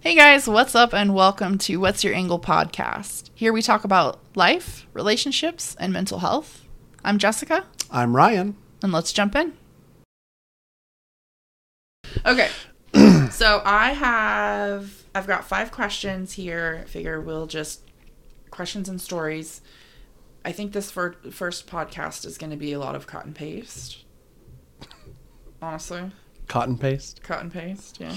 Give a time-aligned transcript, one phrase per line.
[0.00, 3.30] Hey guys, what's up, and welcome to What's Your Angle podcast.
[3.34, 6.62] Here we talk about life, relationships, and mental health.
[7.04, 8.56] I'm Jessica, I'm Ryan.
[8.82, 9.54] and let's jump in.
[12.24, 12.48] Okay,
[13.30, 16.84] so I have I've got five questions here.
[16.86, 17.82] Figure we'll just
[18.50, 19.60] questions and stories.
[20.44, 23.34] I think this fir- first podcast is going to be a lot of cut and
[23.34, 24.04] paste.
[25.60, 26.12] Honestly,
[26.46, 27.20] Cotton paste.
[27.24, 27.98] cut and paste.
[28.00, 28.14] Yeah.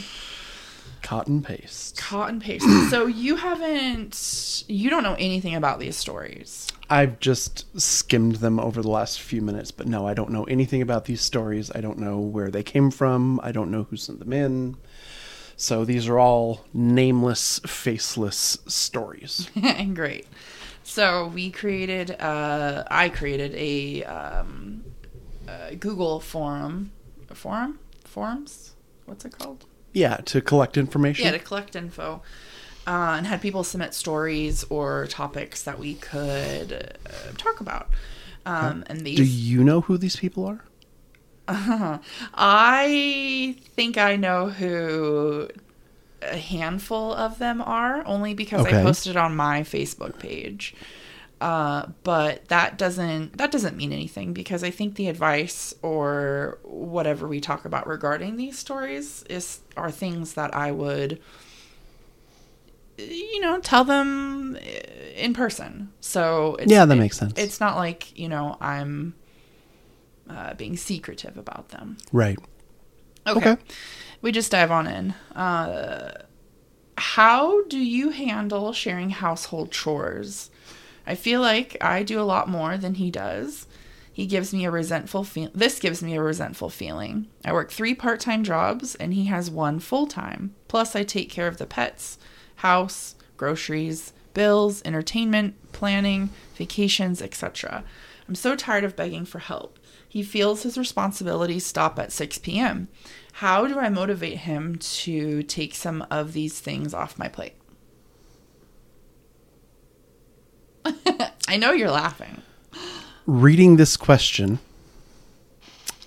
[1.02, 1.98] Cotton paste.
[1.98, 2.66] Cotton paste.
[2.90, 6.68] so you haven't, you don't know anything about these stories.
[6.90, 10.82] I've just skimmed them over the last few minutes, but no, I don't know anything
[10.82, 11.72] about these stories.
[11.74, 13.40] I don't know where they came from.
[13.42, 14.78] I don't know who sent them in.
[15.56, 19.50] So these are all nameless, faceless stories.
[19.94, 20.28] Great.
[20.84, 24.84] So we created, uh, I created a, um,
[25.48, 26.92] a Google forum,
[27.30, 28.74] a forum, forums.
[29.06, 29.66] What's it called?
[29.94, 31.26] Yeah, to collect information.
[31.26, 32.22] Yeah, to collect info.
[32.88, 37.90] Uh, and had people submit stories or topics that we could uh, talk about.
[38.46, 40.64] Um, and these Do you know who these people are?
[42.34, 45.50] I think I know who
[46.22, 50.76] a handful of them are, only because I posted on my Facebook page.
[51.42, 57.28] Uh, but that doesn't that doesn't mean anything because I think the advice or whatever
[57.28, 61.20] we talk about regarding these stories is are things that I would
[63.00, 64.56] you know tell them
[65.16, 65.92] in person.
[66.00, 67.34] So it's, Yeah, that it- makes sense.
[67.40, 69.16] It's not like you know I'm
[70.30, 71.98] uh, being secretive about them.
[72.12, 72.38] Right.
[73.26, 73.52] Okay.
[73.54, 73.62] Okay.
[74.22, 75.16] We just dive on in.
[75.36, 76.22] Uh,
[77.00, 80.51] how do you handle sharing household chores?
[81.12, 83.68] I feel like I do a lot more than he does.
[84.14, 85.50] He gives me a resentful feel.
[85.54, 87.28] This gives me a resentful feeling.
[87.44, 90.56] I work three part-time jobs and he has one full-time.
[90.70, 92.18] Plus I take care of the pets,
[92.56, 97.84] house, groceries, bills, entertainment, planning, vacations, etc.
[98.26, 99.80] I'm so tired of begging for help.
[100.08, 102.88] He feels his responsibilities stop at 6 p.m.
[103.34, 107.56] How do I motivate him to take some of these things off my plate?
[111.48, 112.42] I know you're laughing.
[113.26, 114.60] Reading this question,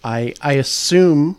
[0.02, 1.38] I I assume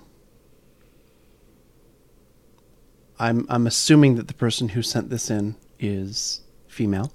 [3.19, 7.11] I'm I'm assuming that the person who sent this in is female.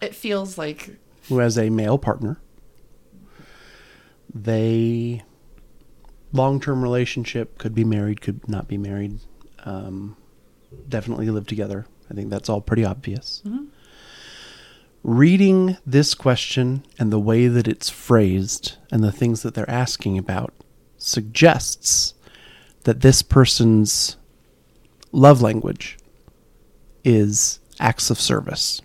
[0.00, 0.96] It feels like
[1.28, 2.40] who has a male partner.
[4.34, 5.22] They
[6.32, 9.20] long term relationship could be married, could not be married.
[9.64, 10.16] Um,
[10.88, 11.86] definitely live together.
[12.10, 13.42] I think that's all pretty obvious.
[15.06, 20.16] Reading this question and the way that it's phrased and the things that they're asking
[20.16, 20.54] about
[20.96, 22.14] suggests
[22.84, 24.16] that this person's
[25.12, 25.98] love language
[27.04, 28.80] is acts of service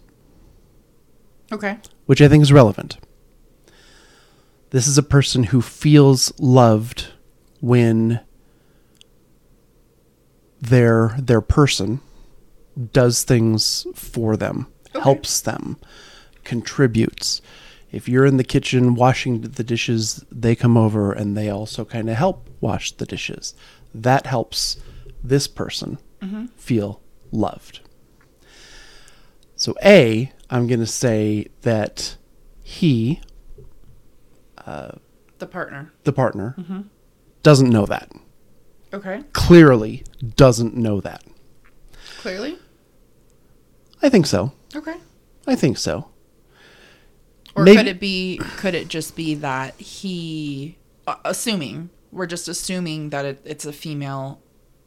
[1.54, 1.78] okay.
[2.06, 2.98] which I think is relevant.
[4.72, 7.14] This is a person who feels loved
[7.62, 8.20] when
[10.60, 12.02] their their person
[12.92, 15.02] does things for them, Okay.
[15.02, 15.78] helps them,
[16.50, 17.44] contributes.
[17.92, 22.10] If you're in the kitchen washing the dishes, they come over and they also kind
[22.10, 23.54] of help wash the dishes.
[23.94, 24.78] That helps
[25.24, 26.48] this person mm-hmm.
[26.56, 27.02] feel
[27.32, 27.82] loved.
[29.56, 32.18] So, A, I'm going to say that
[32.64, 33.22] he,
[34.66, 34.94] uh,
[35.38, 35.92] The partner.
[36.04, 36.82] the partner, mm-hmm.
[37.44, 38.12] doesn't know that.
[38.92, 39.22] Okay.
[39.34, 40.04] Clearly
[40.36, 41.24] doesn't know that.
[42.18, 42.58] Clearly.
[44.02, 44.52] I think so.
[44.76, 44.96] Okay.
[45.46, 46.10] I think so.
[47.60, 48.38] Or Maybe- could it be?
[48.58, 50.78] Could it just be that he,
[51.08, 54.42] uh, assuming we're just assuming that it, it's a female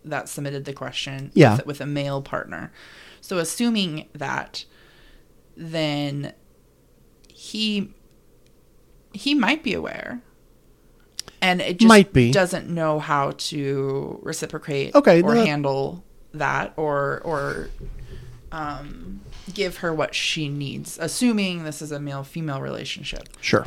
[0.04, 1.56] that submitted the question, Yeah.
[1.58, 2.72] with, with a male partner.
[3.20, 4.64] So assuming that,
[5.56, 6.32] then
[7.28, 7.92] he
[9.14, 10.22] he might be aware,
[11.42, 12.32] and it just Might be.
[12.32, 16.02] doesn't know how to reciprocate Okay, or that- handle
[16.34, 17.68] that or or
[18.50, 19.20] um,
[19.52, 23.28] give her what she needs, assuming this is a male female relationship.
[23.40, 23.66] Sure.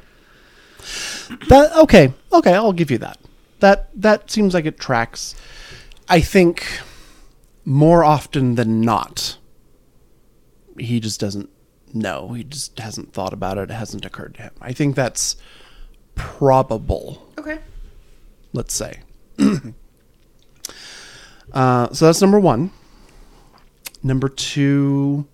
[1.49, 2.13] That okay.
[2.31, 3.17] Okay, I'll give you that.
[3.59, 5.35] That that seems like it tracks.
[6.07, 6.65] I think
[7.65, 9.37] more often than not
[10.77, 11.49] he just doesn't
[11.93, 12.33] know.
[12.33, 13.69] He just hasn't thought about it.
[13.69, 14.51] It hasn't occurred to him.
[14.61, 15.35] I think that's
[16.15, 17.59] probable, Okay.
[18.53, 18.99] let's say.
[21.53, 22.71] uh, so that's number 1.
[24.03, 25.25] Number 2,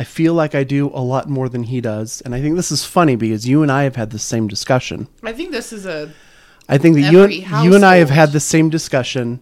[0.00, 2.70] I feel like I do a lot more than he does, and I think this
[2.70, 5.08] is funny because you and I have had the same discussion.
[5.24, 6.12] I think this is a
[6.68, 7.26] I think that you
[7.62, 9.40] you and I have had the same discussion,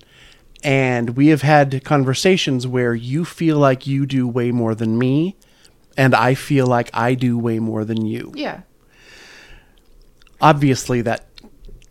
[0.62, 5.36] And we have had conversations where you feel like you do way more than me,
[5.96, 8.32] and I feel like I do way more than you.
[8.34, 8.62] Yeah.
[10.40, 11.26] Obviously, that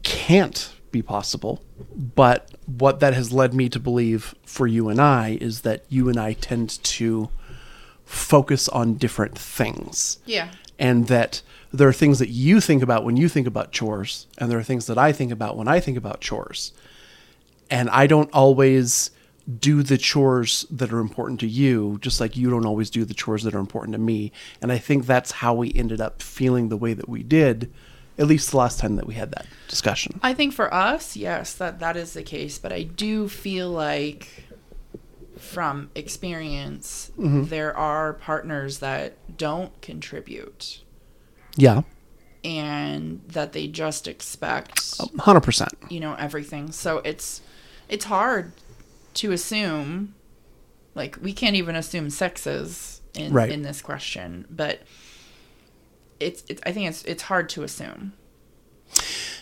[0.03, 1.63] can't be possible,
[1.95, 6.09] but what that has led me to believe for you and I is that you
[6.09, 7.29] and I tend to
[8.05, 10.19] focus on different things.
[10.25, 10.51] Yeah.
[10.77, 11.41] And that
[11.71, 14.63] there are things that you think about when you think about chores, and there are
[14.63, 16.71] things that I think about when I think about chores.
[17.69, 19.11] And I don't always
[19.59, 23.13] do the chores that are important to you, just like you don't always do the
[23.13, 24.31] chores that are important to me.
[24.61, 27.71] And I think that's how we ended up feeling the way that we did,
[28.17, 30.19] at least the last time that we had that discussion.
[30.23, 34.44] I think for us, yes, that that is the case, but I do feel like
[35.45, 37.45] from experience mm-hmm.
[37.45, 40.81] there are partners that don't contribute
[41.55, 41.81] Yeah,
[42.43, 45.67] and that they just expect 100%.
[45.91, 46.71] you know everything.
[46.71, 47.41] So it's
[47.89, 48.51] it's hard
[49.15, 50.15] to assume
[50.95, 53.51] like we can't even assume sexes in Right.
[53.51, 54.81] in this question, but
[56.19, 58.13] it's, it's I think it's it's hard to assume.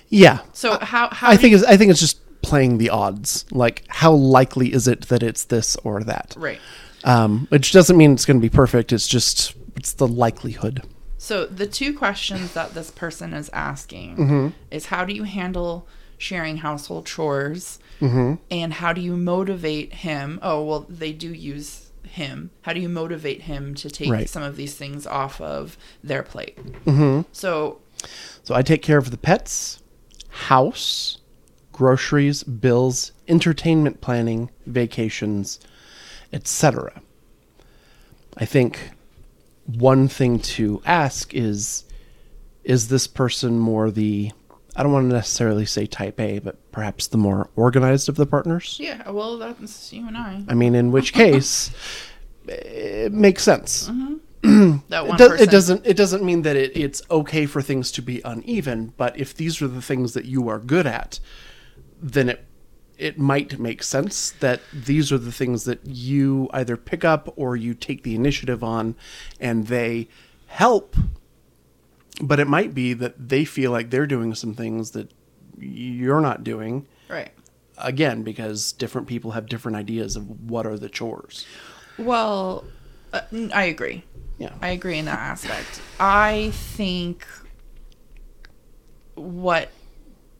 [0.09, 0.39] Yeah.
[0.53, 2.19] So how how I think it's, I think it's just
[2.53, 3.45] playing the odds.
[3.51, 6.35] Like, how likely is it that it's this or that?
[6.37, 6.59] right.
[7.03, 8.93] Um, which doesn't mean it's going to be perfect.
[8.93, 10.83] It's just it's the likelihood.
[11.17, 14.47] So the two questions that this person is asking Mm-hmm.
[14.71, 18.35] is how do you handle sharing household chores Mm-hmm.
[18.51, 20.39] and how do you motivate him?
[20.41, 22.51] Oh, well they do use him.
[22.61, 24.29] How do you motivate him to take Right.
[24.29, 26.55] some of these things off of their plate?
[26.85, 27.21] Mm-hmm.
[27.33, 27.79] So
[28.43, 29.79] So I take care of the pets,
[30.49, 31.17] house,
[31.73, 35.59] groceries, bills, entertainment planning, vacations,
[36.31, 37.01] etc.
[38.37, 38.91] I think
[39.65, 41.83] one thing to ask is
[42.63, 44.31] is this person more the
[44.75, 48.25] I don't want to necessarily say type A, but perhaps the more organized of the
[48.25, 48.77] partners?
[48.79, 50.43] yeah, well that's you and I.
[50.47, 51.71] I mean, in which case
[52.47, 53.89] it makes sense.
[53.89, 54.15] Mm-hmm.
[54.89, 55.85] That one It, does, it doesn't.
[55.85, 58.93] It doesn't mean that it, it's okay for things to be uneven.
[58.97, 61.19] But if these are the things that you are good at,
[62.03, 62.45] then it
[62.97, 67.55] it might make sense that these are the things that you either pick up or
[67.55, 68.95] you take the initiative on,
[69.39, 70.07] and they
[70.47, 70.95] help.
[72.21, 75.11] But it might be that they feel like they're doing some things that
[75.57, 76.85] you're not doing.
[77.09, 77.31] Right.
[77.79, 81.47] Again, because different people have different ideas of what are the chores.
[81.97, 82.63] Well,
[83.11, 83.21] uh,
[83.53, 84.03] I agree.
[84.37, 84.53] Yeah.
[84.61, 85.81] I agree in that aspect.
[85.99, 87.25] I think
[89.15, 89.71] what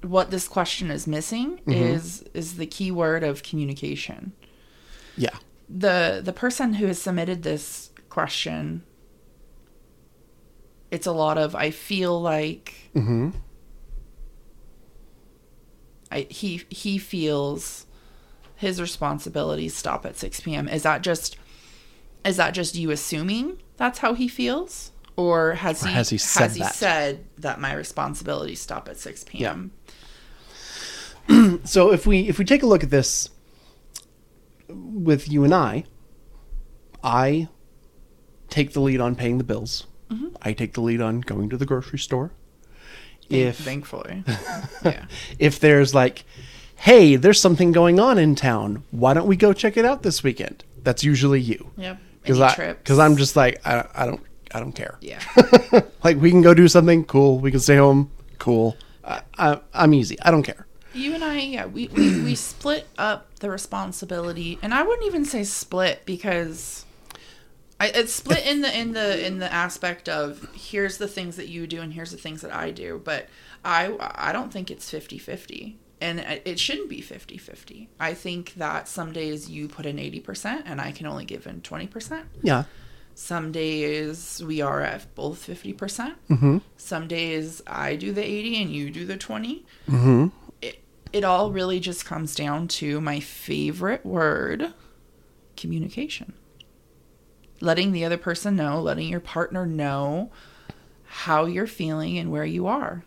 [0.04, 4.34] what this question is missing is is the key word of communication.
[5.18, 5.36] Yeah.
[5.70, 8.84] The the person who has submitted this question
[10.92, 13.32] it's a lot of I feel like Mm-hmm.
[16.12, 17.88] I he he feels
[18.56, 20.70] his responsibilities stop at 6 p.m.
[20.70, 21.38] Is that just
[22.24, 24.92] is that just you assuming that's how he feels?
[25.16, 26.74] Or has Or he has he said has he that?
[26.76, 29.72] said that my responsibilities stop at 6 p.m.?
[31.30, 31.58] Yeah.
[31.64, 33.30] So if we if we take a look at this
[34.68, 35.86] with you and I,
[37.04, 37.48] I
[38.50, 39.88] take the lead on paying the bills.
[40.10, 40.30] Mm-hmm.
[40.42, 42.32] I take the lead on going to the grocery store.
[43.30, 44.24] If Thankfully.
[44.84, 45.06] yeah.
[45.40, 46.26] if there's like,
[46.76, 50.24] hey, there's something going on in town, why don't we go check it out this
[50.24, 50.64] weekend?
[50.84, 51.72] That's usually you.
[51.78, 52.00] Yep.
[52.22, 54.22] Because I because I'm just like I, I don't
[54.54, 54.98] I don't care.
[55.02, 55.22] Yeah.
[56.04, 57.40] like we can go do something cool.
[57.40, 58.12] We can stay home.
[58.40, 58.76] Cool.
[59.04, 60.20] I, I, I'm easy.
[60.22, 60.68] I don't care.
[60.94, 65.26] You and I, yeah, we, we, we split up the responsibility, and I wouldn't even
[65.26, 66.86] say split because
[67.80, 71.50] I, it's split in the in the in the aspect of here's the things that
[71.50, 73.28] you do and here's the things that I do, but
[73.66, 75.76] I I don't think it's 50-50.
[76.00, 77.88] And it it shouldn't be 50-50.
[78.00, 81.62] I think that some days you put in 80% and I can only give in
[81.62, 82.24] 20%.
[82.42, 82.64] Yeah.
[83.16, 85.78] Some days we are at both 50%.
[85.78, 86.58] percent Mm-hmm.
[86.78, 90.28] Some days I do the 80 and you do the 20 Mm-hmm.
[90.62, 94.74] it, it all really just comes down to my favorite word
[95.56, 96.34] communication.
[97.62, 100.32] Letting the other person know, letting your partner know
[101.06, 103.04] how you're feeling and where you are.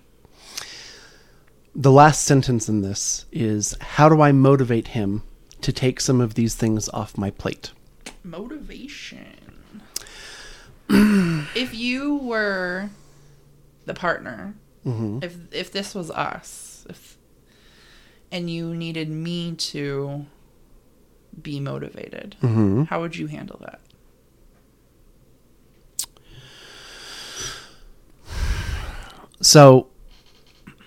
[1.75, 5.23] The last sentence in this is how do I motivate him
[5.61, 7.73] to take some of these things off my plate?
[8.25, 9.36] Motivation.
[11.55, 12.91] if you were
[13.85, 15.19] the partner, Mm-hmm.
[15.23, 17.19] if if this was us, if
[18.31, 20.27] and you needed me to
[21.43, 22.85] be motivated, Mm-hmm.
[22.85, 23.81] how would you handle that?
[29.41, 29.89] So,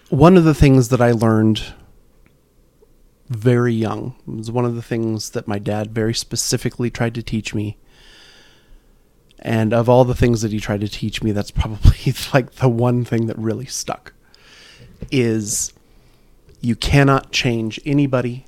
[0.10, 1.74] one of the things that I learned
[3.30, 4.16] very young.
[4.26, 7.78] Was one of the things that my dad very specifically tried to teach me.
[9.42, 12.68] And of all the things that he tried to teach me, that's probably like the
[12.70, 14.14] one thing that really stuck
[15.12, 15.72] is
[16.62, 18.46] you cannot change anybody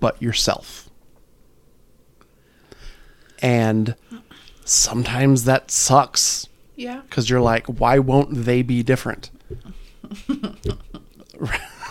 [0.00, 0.90] but yourself.
[3.40, 3.94] And
[4.64, 7.02] sometimes that sucks Yeah.
[7.08, 9.30] because you're like, why won't they be different?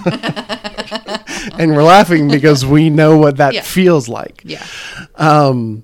[0.05, 3.61] and we're laughing because we know what that Yeah.
[3.61, 4.41] feels like.
[4.45, 4.65] Yeah.
[5.15, 5.83] Um,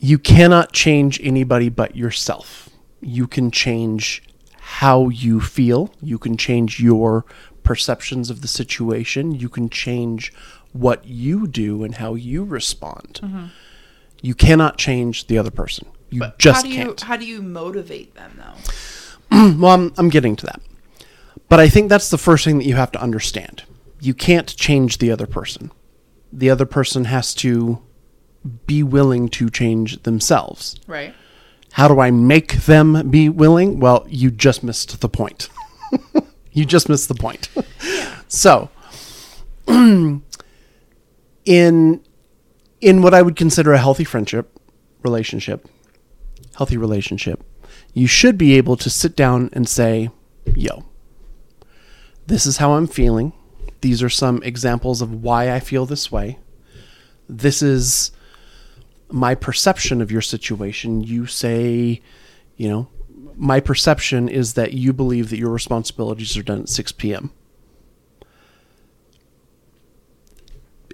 [0.00, 2.70] you cannot change anybody but yourself.
[3.00, 4.22] You can change
[4.58, 5.92] how you feel.
[6.00, 7.24] You can change your
[7.62, 9.34] perceptions of the situation.
[9.34, 10.32] You can change
[10.72, 13.20] what you do and how you respond.
[13.22, 13.46] Mm-hmm.
[14.22, 15.86] You cannot change the other person.
[16.08, 17.00] You But just how do you can't.
[17.02, 18.56] how do you motivate them though?
[19.60, 20.60] Well, I'm, I'm getting to that.
[21.48, 23.62] But I think that's the first thing that you have to understand.
[24.00, 25.70] You can't change the other person.
[26.32, 27.80] The other person has to
[28.66, 30.78] be willing to change themselves.
[30.86, 31.14] Right.
[31.72, 33.80] How do I make them be willing?
[33.80, 35.48] Well, you just missed the point.
[36.52, 37.48] you just missed the point.
[38.28, 38.70] so,
[39.68, 40.22] in
[41.44, 44.58] in what I would consider a healthy friendship
[45.02, 45.68] relationship,
[46.56, 47.44] healthy relationship,
[47.94, 50.10] you should be able to sit down and say,
[50.56, 50.86] "Yo,
[52.26, 53.32] this is how I'm feeling.
[53.80, 56.38] These are some examples of why I feel this way.
[57.28, 58.10] This is
[59.12, 61.02] my perception of your situation.
[61.02, 62.00] You say,
[62.56, 62.88] you know,
[63.36, 67.32] my perception is that you believe that your responsibilities are done at 6 p.m.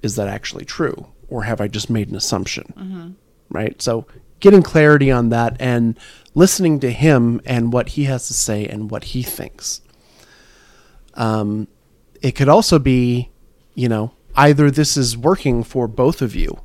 [0.03, 1.09] Is that actually true?
[1.29, 3.17] Or have I just made an assumption?
[3.51, 3.81] Right?
[3.83, 4.07] So,
[4.41, 5.99] getting clarity on that and
[6.35, 9.81] listening to him and what he has to say and what he thinks.
[11.15, 11.69] Um,
[12.21, 13.31] it could also be,
[13.75, 16.61] you know, either this is working for both of you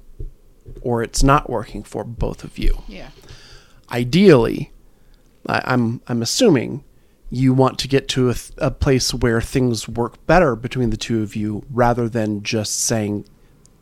[0.81, 2.83] or it's not working for both of you.
[2.87, 3.09] Yeah.
[3.91, 4.71] Ideally,
[5.47, 6.83] I, I'm I'm assuming
[7.29, 10.97] you want to get to a, th- a place where things work better between the
[10.97, 13.25] two of you rather than just saying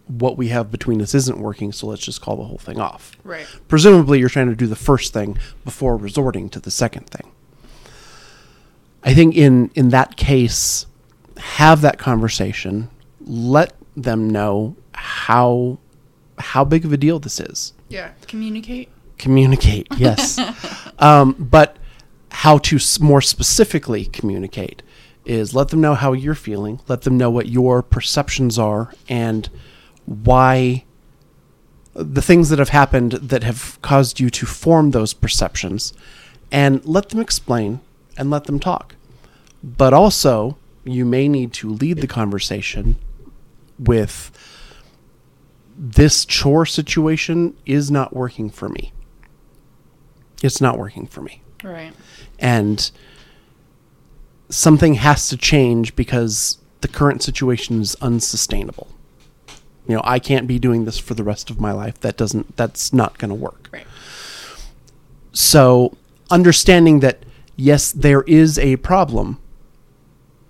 [0.08, 3.15] what we have between us isn't working, so let's just call the whole thing off.
[3.24, 3.46] Right.
[3.67, 7.31] Presumably, you're trying to do the first thing before resorting to the second thing.
[9.03, 10.86] I think in in that case,
[11.38, 12.89] have that conversation.
[13.22, 15.77] Let them know how
[16.39, 17.74] how big of a deal this is.
[17.89, 18.12] Yeah.
[18.27, 18.89] Communicate.
[19.17, 20.39] Communicate, yes,
[21.00, 21.75] um, but
[22.31, 24.81] how to s- more specifically communicate
[25.25, 26.79] is let them know how you're feeling.
[26.88, 29.50] Let them know what your perceptions are and
[30.05, 30.86] why
[31.93, 35.91] the things that have happened that have caused you to form those perceptions
[36.50, 37.81] and let them explain
[38.17, 38.96] and let them talk.
[39.62, 42.96] But also, you may need to lead the conversation
[43.77, 44.31] with
[45.82, 48.92] this chore situation is not working for me.
[50.44, 51.42] It's not working for me.
[51.64, 51.94] Right.
[52.38, 52.92] And
[54.50, 58.90] something has to change because the current situation is unsustainable.
[59.88, 62.00] You know, I can't be doing this for the rest of my life.
[62.02, 63.70] That doesn't that's not going to work.
[63.72, 63.88] Right.
[65.32, 65.96] So,
[66.30, 67.24] understanding that
[67.56, 69.40] yes, there is a problem,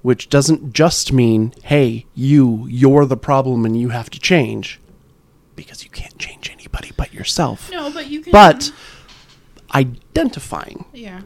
[0.02, 4.80] which doesn't just mean, hey, you, you're the problem and you have to change,
[5.60, 7.70] because you can't change anybody but yourself.
[7.70, 8.32] No, but you can.
[8.32, 8.76] But um,
[9.76, 11.20] identifying yeah.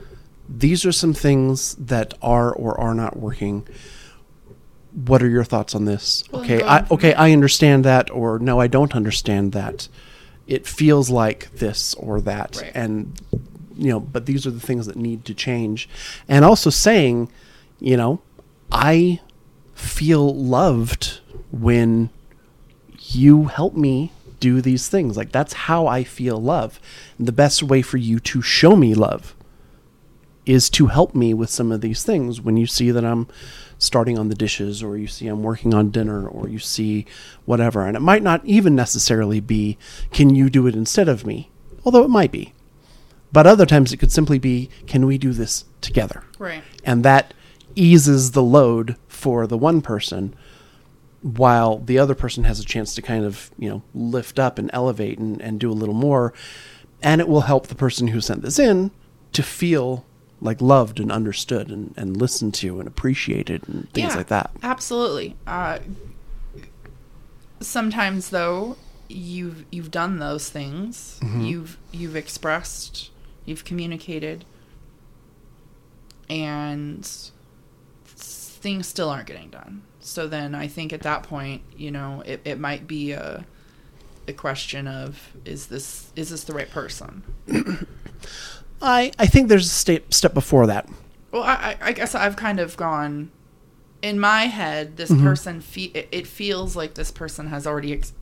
[0.49, 3.67] these are some things that are or are not working.
[4.91, 6.23] What are your thoughts on this?
[6.31, 7.13] Well, okay, I, okay.
[7.13, 9.87] I understand that, or no, I don't understand that.
[10.47, 12.71] It feels like this or that, Right.
[12.73, 13.13] and
[13.75, 15.87] you know, but these are the things that need to change.
[16.27, 17.29] And also saying,
[17.79, 18.19] you know,
[18.71, 19.19] I
[19.75, 21.19] feel loved
[21.51, 22.09] when
[22.99, 24.11] you help me
[24.43, 25.15] do these things.
[25.15, 26.77] Like that's how I feel love.
[27.17, 29.33] And the best way for you to show me love
[30.45, 33.29] is to help me with some of these things when you see that I'm
[33.77, 37.05] starting on the dishes or you see I'm working on dinner or you see
[37.45, 37.87] whatever.
[37.87, 39.77] And it might not even necessarily be,
[40.11, 41.49] can you do it instead of me?
[41.85, 42.51] Although it might be.
[43.31, 46.25] But other times it could simply be, can we do this together?
[46.37, 46.63] Right.
[46.83, 47.33] And that
[47.75, 50.35] eases the load for the one person
[51.23, 54.69] while the other person has a chance to kind of, you know, lift up and
[54.73, 56.33] elevate and, and do a little more.
[57.01, 58.91] And it will help the person who sent this in
[59.31, 60.05] to feel
[60.41, 64.51] like loved and understood and, and listened to and appreciated and things Yeah, like that.
[64.61, 65.35] Absolutely.
[65.47, 65.79] Uh,
[67.61, 68.75] sometimes though,
[69.07, 71.19] you've you've done those things.
[71.23, 71.41] Mm-hmm.
[71.41, 73.11] You've you've expressed,
[73.45, 74.43] you've communicated,
[76.29, 77.09] and
[78.05, 79.83] things still aren't getting done.
[80.05, 83.45] So then I think at that point, you know, it, it might be a
[84.27, 87.23] a question of is this is this the right person?
[88.81, 90.89] I I think there's a step step before that.
[91.31, 93.31] Well, I, I- guess I've kind of gone
[94.01, 94.97] in my head.
[94.97, 95.23] This Mm-hmm.
[95.25, 98.13] person, fe- it, it feels like this person has already ex-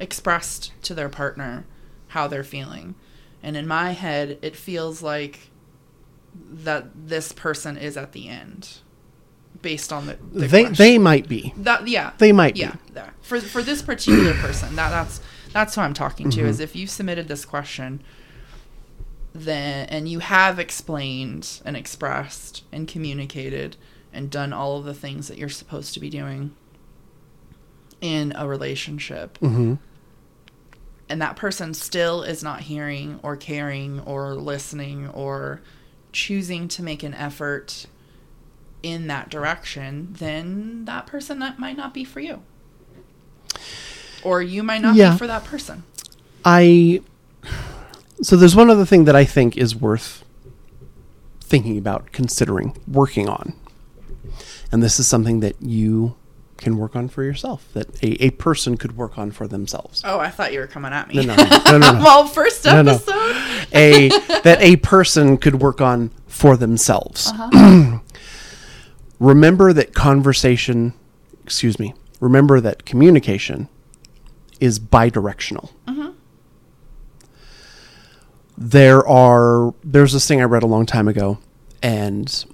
[0.00, 1.66] expressed to their partner
[2.08, 2.94] how they're feeling,
[3.42, 5.50] and in my head, it feels like
[6.34, 8.78] that this person is at the end,
[9.70, 11.52] based on the, the they they might be.
[11.56, 12.60] that yeah They might be.
[12.60, 13.12] yeah that.
[13.20, 15.20] for for this particular person that that's
[15.52, 16.48] that's who I'm talking to Mm-hmm.
[16.50, 18.00] is if you submitted this question
[19.34, 23.76] then and you have explained and expressed and communicated
[24.12, 26.54] and done all of the things that you're supposed to be doing
[28.00, 29.74] in a relationship hmm
[31.08, 35.60] and that person still is not hearing or caring or listening or
[36.12, 37.86] choosing to make an effort
[38.82, 42.42] in that direction, then that person that might not be for you.
[44.22, 45.12] Or you might not Yeah.
[45.12, 45.82] be for that person.
[46.44, 47.00] I
[48.22, 50.24] so there's one other thing that I think is worth
[51.40, 53.52] thinking about, considering, working on.
[54.72, 56.16] And this is something that you
[56.56, 60.00] can work on for yourself, that a, a person could work on for themselves.
[60.04, 61.14] Oh, I thought you were coming at me.
[61.26, 61.98] No, no, no, no, no, no.
[62.02, 62.98] well, first No, no.
[63.74, 64.08] a
[64.42, 67.28] that a person could work on for themselves.
[67.28, 67.98] Uh-huh.
[69.18, 70.92] remember that conversation,
[71.44, 73.68] excuse me, remember that communication
[74.60, 75.70] is bidirectional.
[75.86, 76.10] Mm-hmm.
[78.58, 81.38] There are there's this thing I read a long time ago
[81.82, 82.44] and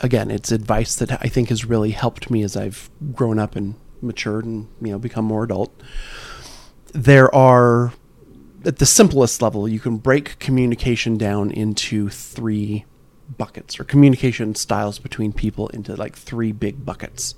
[0.00, 3.74] again, it's advice that I think has really helped me as I've grown up and
[4.02, 5.72] matured and, you know, become more adult.
[6.92, 7.92] There are
[8.64, 12.84] at the simplest level, you can break communication down into three
[13.36, 17.34] buckets or communication styles between people into like three big buckets.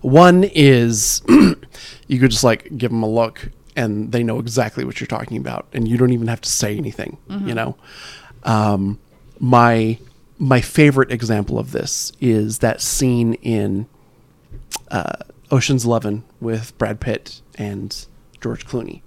[0.00, 5.00] One is you could just like give them a look and they know exactly what
[5.00, 7.76] you're talking about and you don't even have to say anything, you know.
[8.44, 8.98] Um,
[9.38, 9.98] my
[10.38, 13.86] my favorite example of this is that scene in
[14.90, 15.14] uh,
[15.50, 18.06] Ocean's Eleven with Brad Pitt and
[18.40, 19.00] George Clooney,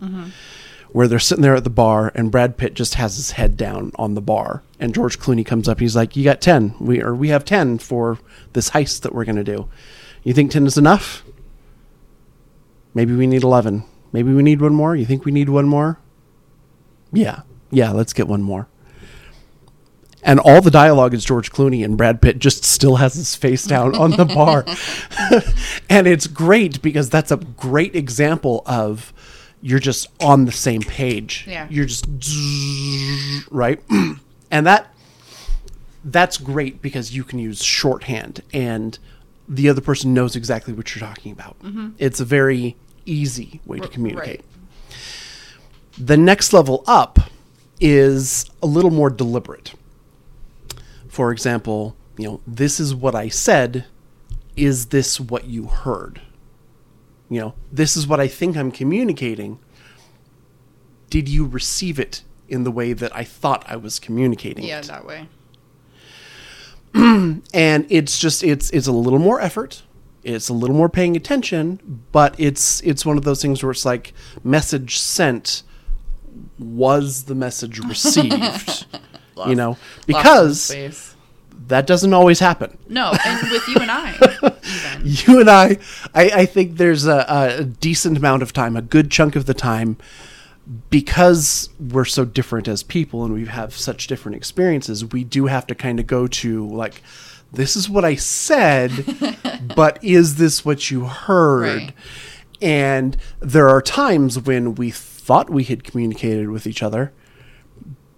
[0.91, 3.91] where they're sitting there at the bar and Brad Pitt just has his head down
[3.95, 5.79] on the bar, and George Clooney comes up.
[5.79, 8.19] He's like, "You got ten, we or we have ten for
[8.53, 9.67] this heist that we're gonna do.
[10.23, 11.23] You think ten is enough?
[12.93, 13.83] Maybe we need eleven.
[14.11, 14.95] Maybe we need one more.
[14.95, 15.99] You think we need one more?
[17.11, 17.91] Yeah, yeah.
[17.91, 18.67] Let's get one more."
[20.25, 23.63] and all the dialogue is George Clooney and Brad Pitt just still has his face
[23.63, 24.65] down on the bar.
[25.89, 29.13] and it's great because that's a great example of
[29.65, 31.45] you're just on the same page.
[31.47, 31.67] Yeah.
[31.69, 32.05] You're just
[33.51, 33.81] right?
[34.51, 34.93] and that
[36.03, 38.99] that's great because you can use shorthand and
[39.47, 41.57] the other person knows exactly what you're talking about.
[41.59, 41.89] Mm-hmm.
[41.97, 42.75] It's a very
[43.05, 44.43] easy way to communicate.
[45.97, 47.19] The next level up
[47.79, 49.73] is a little more deliberate
[51.15, 53.85] for example, you know, this is what I said.
[54.57, 56.19] Is this what you heard?
[57.29, 59.59] You know, this is what I think I'm communicating.
[61.09, 64.85] Did you receive it in the way that I thought I was communicating Yeah, it?
[64.85, 65.27] that way.
[67.53, 69.83] And it's just it's it's a little more effort.
[70.23, 73.85] It's a little more paying attention, but it's it's one of those things where it's
[73.85, 75.63] like message sent
[76.59, 78.85] was the message received.
[79.47, 80.71] you know, because.
[81.67, 82.77] That doesn't always happen.
[82.87, 84.51] No, and with you and I.
[85.03, 85.77] You and I,
[86.15, 89.53] I, I think there's a, a decent amount of time, a good chunk of the
[89.53, 89.97] time,
[90.89, 95.67] because we're so different as people and we have such different experiences, we do have
[95.67, 97.03] to kind of go to like,
[97.51, 98.91] this is what I said,
[99.75, 101.81] but is this what you heard?
[101.81, 101.93] Right.
[102.61, 107.13] And there are times when we thought we had communicated with each other,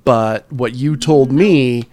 [0.06, 1.84] but what you told me,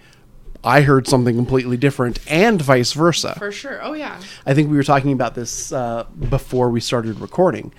[0.65, 3.35] I heard something completely different, and vice versa.
[3.37, 3.83] For sure.
[3.83, 4.19] Oh, yeah.
[4.45, 7.71] I think we were talking about this uh, before we started recording,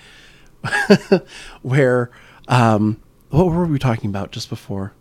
[1.62, 2.10] where
[2.48, 4.92] um, what were we talking about just before?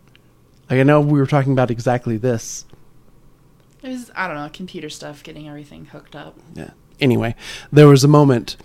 [0.68, 2.66] Like, I know we were talking about exactly this.
[3.82, 6.36] It was, I don't know, computer stuff, getting everything hooked up.
[6.54, 6.70] Yeah.
[6.98, 7.36] Anyway,
[7.70, 8.56] there was a moment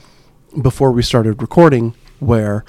[0.60, 2.65] before we started recording where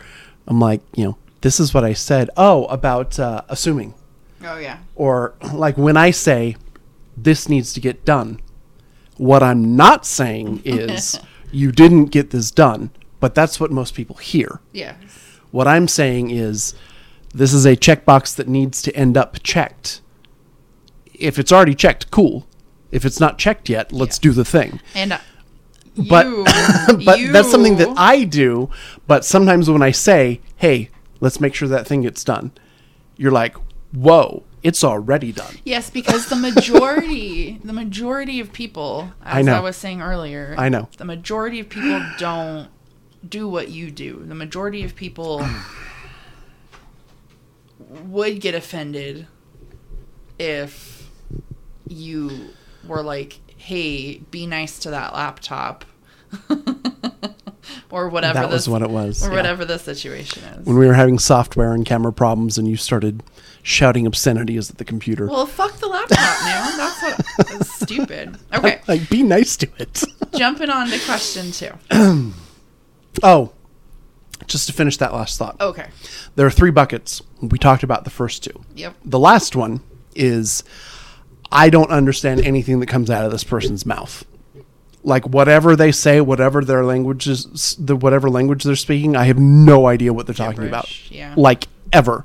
[0.46, 2.28] I'm like, you know, this is what I said.
[2.36, 3.94] Oh, about uh, assuming.
[4.44, 4.78] Oh, yeah.
[4.94, 6.57] Or like when I say
[7.16, 8.40] this needs to get done,
[9.16, 11.18] what I'm not saying is
[11.52, 14.61] you didn't get this done, but that's what most people hear.
[14.72, 14.96] Yeah.
[15.50, 16.74] What I'm saying is
[17.35, 20.00] this is a checkbox that needs to end up checked.
[21.14, 22.46] If it's already checked, cool.
[22.90, 24.22] If it's not checked yet, let's Yeah.
[24.22, 24.81] do the thing.
[24.94, 25.18] And uh,
[26.09, 26.44] but You-
[27.05, 28.70] but that's something that I do.
[29.07, 30.88] But sometimes when I say, "Hey,
[31.20, 32.52] let's make sure that thing gets done,"
[33.16, 33.57] you're like,
[33.92, 39.61] "Whoa, it's already done." Yes, because the majority, the majority of people, as I I,
[39.61, 40.88] was saying earlier, I know.
[40.98, 42.68] the majority of people don't
[43.28, 44.22] do what you do.
[44.24, 45.46] The majority of people
[47.78, 49.26] would get offended
[50.38, 51.09] if
[51.87, 52.48] you
[52.87, 55.85] were like, "Hey, be nice to that laptop,"
[57.90, 58.40] or whatever.
[58.40, 59.24] that was what it was.
[59.24, 59.37] or yeah.
[59.37, 60.66] whatever the situation is.
[60.66, 63.22] When we were having software and camera problems, and you started
[63.62, 66.77] shouting obscenities at the computer, Well, fuck the laptop, man.
[66.77, 68.37] That's what that's stupid.
[68.53, 70.03] Okay, like, be nice to it.
[70.37, 71.70] jumping on to question two.
[73.22, 73.53] oh,
[74.46, 75.87] just to finish that last thought, Okay.
[76.35, 77.22] there are three buckets.
[77.40, 78.64] We talked about the first two.
[78.75, 78.96] Yep.
[79.05, 79.81] The last one
[80.16, 80.64] is
[81.51, 84.25] I don't understand anything that comes out of this person's mouth.
[85.05, 89.38] Like whatever they say, whatever their language is, the whatever language they're speaking, I have
[89.38, 91.11] no idea what they're talking about.
[91.11, 91.35] Yeah.
[91.37, 92.25] Like ever.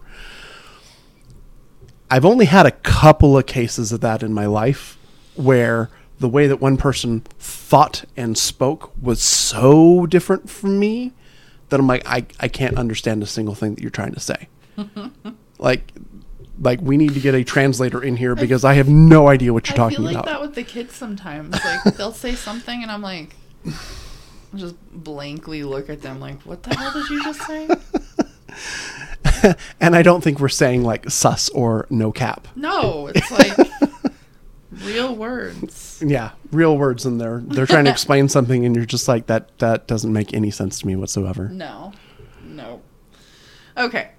[2.10, 4.98] I've only had a couple of cases of that in my life
[5.36, 5.90] where
[6.20, 11.14] the way that one person thought and spoke was so different from me
[11.70, 14.48] that I'm like, I, I can't understand a single thing that you're trying to say.
[15.60, 15.92] like,
[16.60, 19.68] like we need to get a translator in here because I have no idea what
[19.68, 20.26] you're I talking feel like about.
[20.26, 21.54] that with the kids sometimes.
[21.54, 26.64] Like they'll say something and I'm like I'll just blankly look at them like, what
[26.64, 27.68] the hell did you just say?
[29.82, 32.48] and I don't think we're saying like sus or no cap.
[32.56, 33.70] No, it's like
[34.84, 36.04] real words.
[36.06, 37.42] Yeah, real words in there.
[37.46, 39.58] They're trying to explain something, and you're just like that.
[39.60, 41.50] That doesn't make any sense to me whatsoever.
[41.50, 41.94] No.
[42.44, 42.82] No.
[43.76, 44.10] Okay.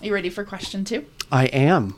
[0.00, 1.06] Are you ready for question two?
[1.30, 1.96] I am.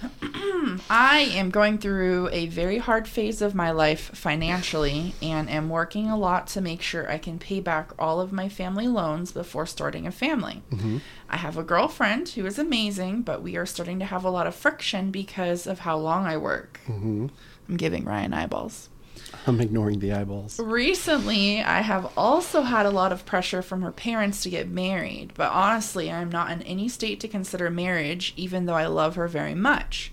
[0.90, 6.08] I am going through a very hard phase of my life financially and am working
[6.08, 9.66] a lot to make sure I can pay back all of my family loans before
[9.66, 10.62] starting a family.
[10.70, 10.98] Mm-hmm.
[11.28, 14.46] I have a girlfriend who is amazing, but we are starting to have a lot
[14.46, 16.80] of friction because of how long I work.
[16.86, 17.26] Mm-hmm.
[17.68, 18.88] I'm giving Ryan eyeballs.
[19.46, 20.58] I'm ignoring the eyeballs.
[20.58, 25.32] Recently, I have also had a lot of pressure from her parents to get married,
[25.34, 29.28] but honestly, I'm not in any state to consider marriage, even though I love her
[29.28, 30.12] very much.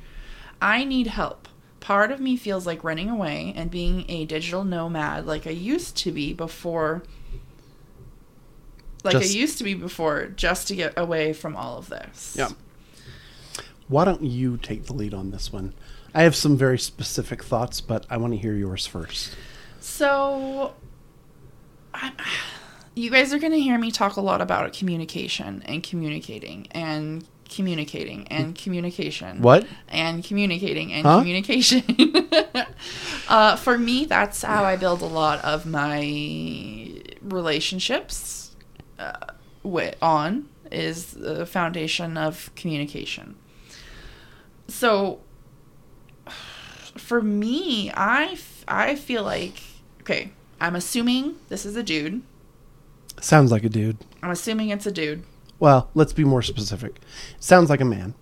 [0.61, 1.49] I need help.
[1.81, 5.97] Part of me feels like running away and being a digital nomad like I used
[5.97, 7.03] to be before.
[9.03, 12.35] Like Just- I used to be before, just to get away from all of this.
[12.38, 12.49] Yeah.
[13.88, 15.73] Why don't you take the lead on this one?
[16.15, 19.36] I have some very specific thoughts, but I want to hear yours first.
[19.82, 20.73] So,
[21.93, 22.13] I,
[22.95, 27.28] you guys are going to hear me talk a lot about communication and communicating and
[27.49, 29.41] communicating and communication.
[29.41, 29.67] What?
[29.89, 31.19] And communicating and Huh?
[31.19, 31.84] communication.
[33.28, 38.56] uh, for me, that's how I build a lot of my relationships
[38.97, 39.12] uh,
[39.63, 43.36] wi- on is the foundation of communication.
[44.69, 45.19] So,
[47.05, 49.61] for me, I, f- I feel like
[50.01, 50.31] okay.
[50.61, 52.21] I'm assuming this is a dude.
[53.21, 53.97] Sounds like a dude.
[54.23, 55.23] I'm assuming it's a dude,
[55.59, 56.99] Well, let's be more specific.
[57.39, 58.13] Sounds like a man.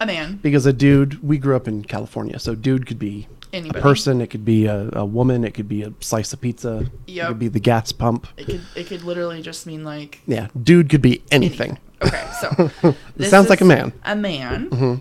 [0.00, 3.78] a man, Because a dude, we grew up in California, so dude could be anybody.
[3.78, 6.90] a person, it could be a, a woman, it could be a slice of pizza,
[7.06, 8.26] it could be the gas pump.
[8.36, 11.78] It could it could literally just mean like Yeah, dude could be anything.
[12.02, 12.70] Okay, so
[13.16, 13.92] this sounds like a man.
[14.04, 14.70] A man.
[14.70, 15.00] Mhm.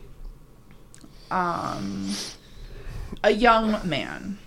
[1.32, 2.10] Um,
[3.24, 4.38] a young man.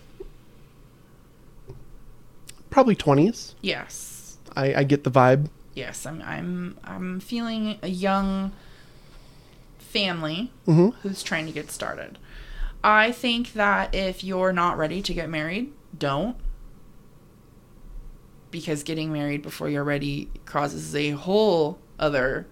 [2.71, 3.55] Probably 20s.
[3.61, 5.49] Yes, I, I get the vibe.
[5.75, 6.07] yes.
[6.07, 8.53] I'm I'm I'm feeling a young
[9.79, 12.19] family hmm who's trying to get started.
[12.83, 16.37] I think that if you're not ready to get married, don't.
[18.51, 22.47] Because getting married before you're ready causes a whole other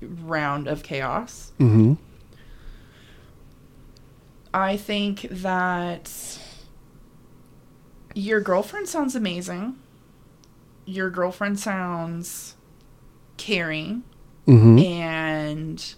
[0.00, 1.52] round of chaos.
[1.58, 1.94] hmm
[4.54, 6.38] I think that
[8.14, 9.76] your girlfriend sounds amazing.
[10.84, 12.56] Your girlfriend sounds
[13.38, 14.02] caring
[14.46, 15.94] hmm and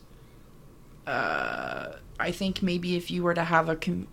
[1.07, 4.09] uh, I think maybe if you were to have a com-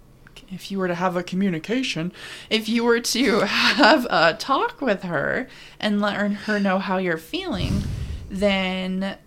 [0.50, 2.12] if you were to have a communication,
[2.50, 5.48] if you were to have a talk with her
[5.80, 7.84] and let her know how you're feeling,
[8.30, 9.18] then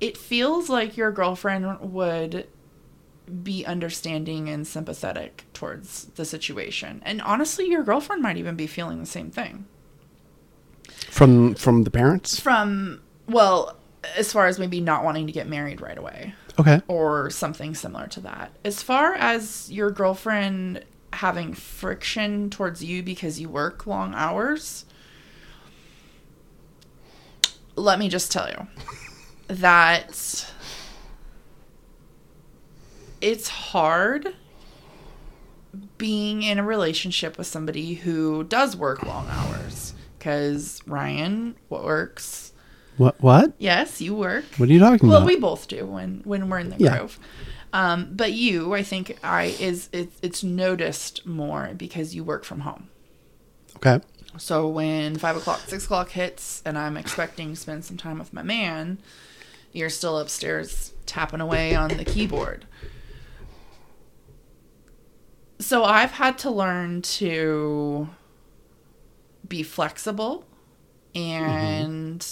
[0.00, 2.46] it feels like your girlfriend would
[3.42, 7.02] be understanding and sympathetic towards the situation.
[7.04, 9.66] And honestly, your girlfriend might even be feeling the same thing.
[11.08, 12.38] From from the parents.
[12.38, 13.76] From well,
[14.16, 16.34] as far as maybe not wanting to get married right away.
[16.58, 16.80] Okay.
[16.86, 18.52] or something similar to that.
[18.64, 24.84] As far as your girlfriend having friction towards you because you work long hours,
[27.74, 28.66] let me just tell you
[29.48, 30.52] that
[33.24, 34.34] it's hard
[35.98, 42.52] being in a relationship with somebody who does work long hours because Ryan what works.
[42.96, 43.20] What?
[43.20, 43.54] What?
[43.58, 44.44] Yes, you work.
[44.56, 45.26] What are you talking Well, about?
[45.26, 46.98] Well, we both do when when we're in the Yeah.
[46.98, 47.18] grove.
[47.72, 52.60] Um, but you, I think, I is it's, it's noticed more because you work from
[52.60, 52.88] home.
[53.76, 53.98] okay.
[54.38, 58.32] So when five o'clock, six o'clock hits, and I'm expecting to spend some time with
[58.32, 58.98] my man,
[59.72, 62.64] you're still upstairs tapping away on the keyboard.
[65.58, 68.08] So I've had to learn to
[69.46, 70.44] be flexible
[71.14, 72.26] and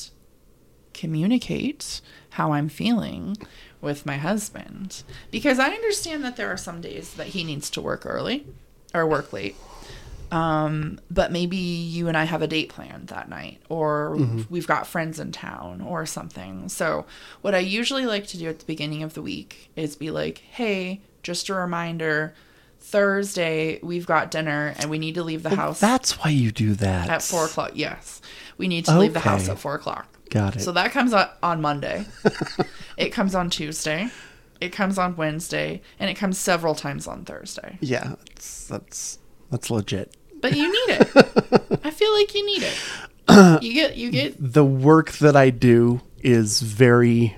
[0.93, 3.37] communicate how I'm feeling
[3.81, 7.81] with my husband because I understand that there are some days that he needs to
[7.81, 8.47] work early
[8.95, 9.57] or work late.
[10.31, 14.17] Um, but maybe you and I have a date planned that night, or
[14.49, 16.71] we've got friends in town, or something.
[16.71, 17.05] So,
[17.43, 20.39] what I usually like to do at the beginning of the week is be like,
[20.39, 22.33] hey, just a reminder
[22.83, 26.75] Thursday, we've got dinner and we need to leave the house That's why you do
[26.75, 27.09] that.
[27.09, 27.73] at four o'clock.
[27.75, 28.21] Yes.
[28.59, 30.07] We need to leave the house at four o'clock.
[30.31, 30.61] Got it.
[30.63, 32.07] So that comes out on Monday.
[32.97, 34.09] it comes on Tuesday.
[34.61, 35.83] It comes on Wednesday.
[35.99, 37.79] And it comes several times on Thursday.
[37.81, 39.19] yeah, that's that's
[39.51, 40.17] that's legit.
[40.41, 41.81] But you need it.
[41.85, 43.63] I feel like you need it.
[43.63, 47.37] You get you get The work that I do is very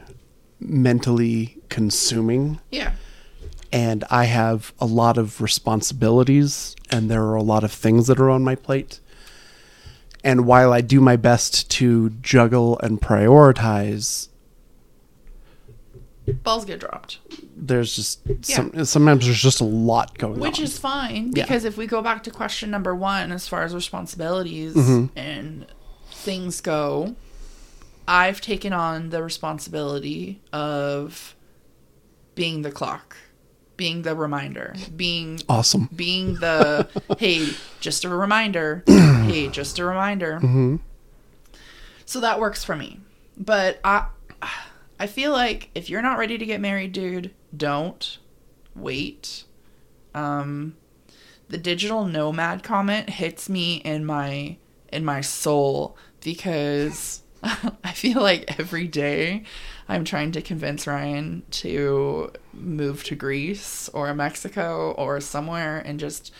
[0.60, 2.92] mentally consuming yeah.
[3.74, 8.20] And I have a lot of responsibilities and there are a lot of things that
[8.20, 9.00] are on my plate.
[10.22, 14.28] And while I do my best to juggle and prioritize,
[16.44, 17.18] Balls get dropped.
[17.56, 20.50] there's just some sometimes there's just a lot going Which on.
[20.52, 21.42] Which is fine Yeah.
[21.44, 25.18] because if we go back to question number one, as far as responsibilities mm-hmm.
[25.18, 25.66] and
[26.12, 27.16] things go,
[28.06, 31.34] I've taken on the responsibility of
[32.36, 33.16] being the clock,
[33.76, 35.88] being the reminder, being awesome.
[35.94, 37.48] being the hey,
[37.80, 40.78] just a reminder, hey, just a reminder.
[42.06, 43.00] So that works for me.
[43.36, 44.06] But I
[44.98, 48.18] I feel like if you're not ready to get married, dude, don't
[48.74, 49.44] wait.
[50.14, 50.76] Um
[51.48, 54.56] the digital nomad comment hits me in my
[54.92, 59.44] in my soul because I feel like every day
[59.88, 66.32] I'm trying to convince Ryan to move to Greece or Mexico or somewhere and just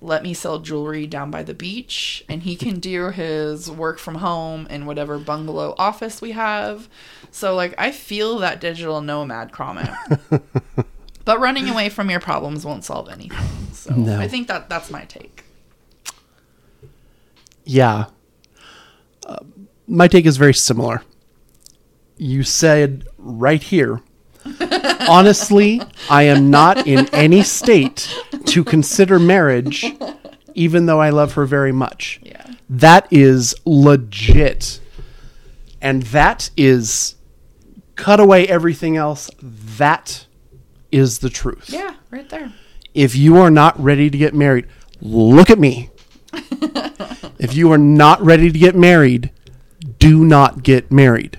[0.00, 4.16] let me sell jewelry down by the beach and he can do his work from
[4.16, 6.88] home in whatever bungalow office we have.
[7.30, 9.90] So like I feel that digital nomad comment.
[11.24, 13.38] but running away from your problems won't solve anything.
[13.72, 14.18] So No.
[14.18, 15.44] I think that that's my take.
[17.64, 18.06] Yeah.
[19.26, 19.40] Uh,
[19.86, 21.02] my take is very similar.
[22.18, 24.02] You said right here.
[25.08, 28.08] Honestly, I am not in any state
[28.46, 29.84] to consider marriage,
[30.54, 32.20] even though I love her very much.
[32.22, 32.44] Yeah.
[32.68, 34.80] That is legit.
[35.80, 37.16] And that is
[37.94, 39.30] cut away everything else.
[39.42, 40.26] That
[40.90, 41.70] is the truth.
[41.70, 42.52] Yeah, right there.
[42.94, 44.66] If you are not ready to get married,
[45.00, 45.90] look at me.
[47.38, 49.30] if you are not ready to get married,
[49.98, 51.38] do not get married.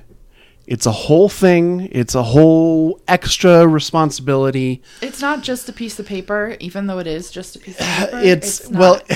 [0.70, 4.84] It's a whole thing, it's a whole extra responsibility.
[5.02, 7.86] It's not just a piece of paper, even though it is just a piece of
[7.88, 8.20] paper.
[8.24, 9.02] It's, not- well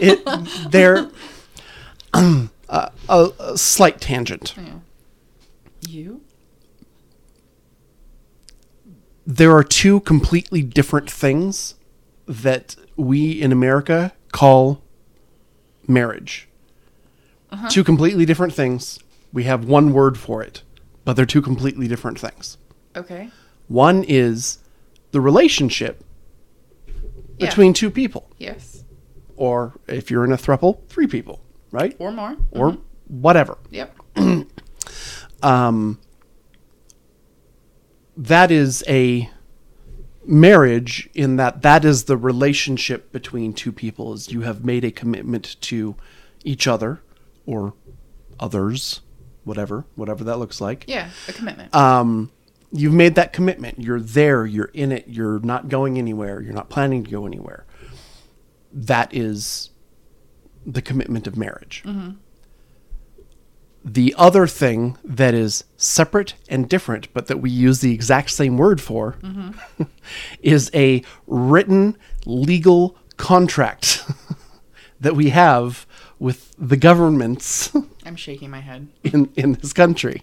[0.00, 1.10] it they're
[2.14, 2.48] a,
[3.08, 4.54] a, a slight tangent.
[5.80, 6.20] you.
[9.26, 11.74] there are two completely different things
[12.26, 14.80] that we in America call
[15.88, 16.48] marriage.
[17.50, 17.68] Uh-huh.
[17.68, 19.00] Two completely different things.
[19.32, 20.62] We have one word for it,
[21.10, 22.56] but they're two completely different things.
[22.94, 23.30] Okay.
[23.66, 24.58] One is
[25.10, 26.04] the relationship
[26.86, 26.94] Yeah.
[27.48, 28.84] between two people, Yes.
[29.34, 31.40] or if you're in a throuple, three people,
[31.72, 31.96] right?
[31.98, 32.36] Or more.
[32.52, 33.58] Or whatever.
[33.72, 33.96] Yep.
[35.42, 35.98] um,
[38.16, 39.28] that is a
[40.24, 44.92] marriage in that that is the relationship between two people is you have made a
[44.92, 45.96] commitment to
[46.44, 47.00] each other
[47.46, 47.74] or
[48.38, 49.00] others
[49.44, 50.84] whatever whatever that looks like.
[50.86, 51.10] Yeah.
[51.28, 51.74] A commitment.
[51.74, 52.30] um,
[52.72, 53.80] you've made that commitment.
[53.80, 54.46] You're there.
[54.46, 55.08] You're in it.
[55.08, 56.40] You're not going anywhere.
[56.40, 57.64] You're not planning to go anywhere.
[58.72, 59.70] That is
[60.66, 61.82] the commitment of marriage.
[63.82, 68.58] The other thing that is separate and different, but that we use the exact same
[68.58, 69.16] word for,
[70.42, 74.04] is a written legal contract
[75.00, 75.86] that we have
[76.20, 77.72] with the governments
[78.04, 78.86] I'm shaking my head.
[79.02, 80.22] in, in this country.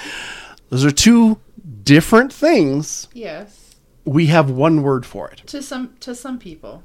[0.70, 1.38] Those are two
[1.84, 3.06] different things.
[3.12, 3.76] Yes.
[4.04, 5.42] We have one word for it.
[5.46, 6.82] To some to some people.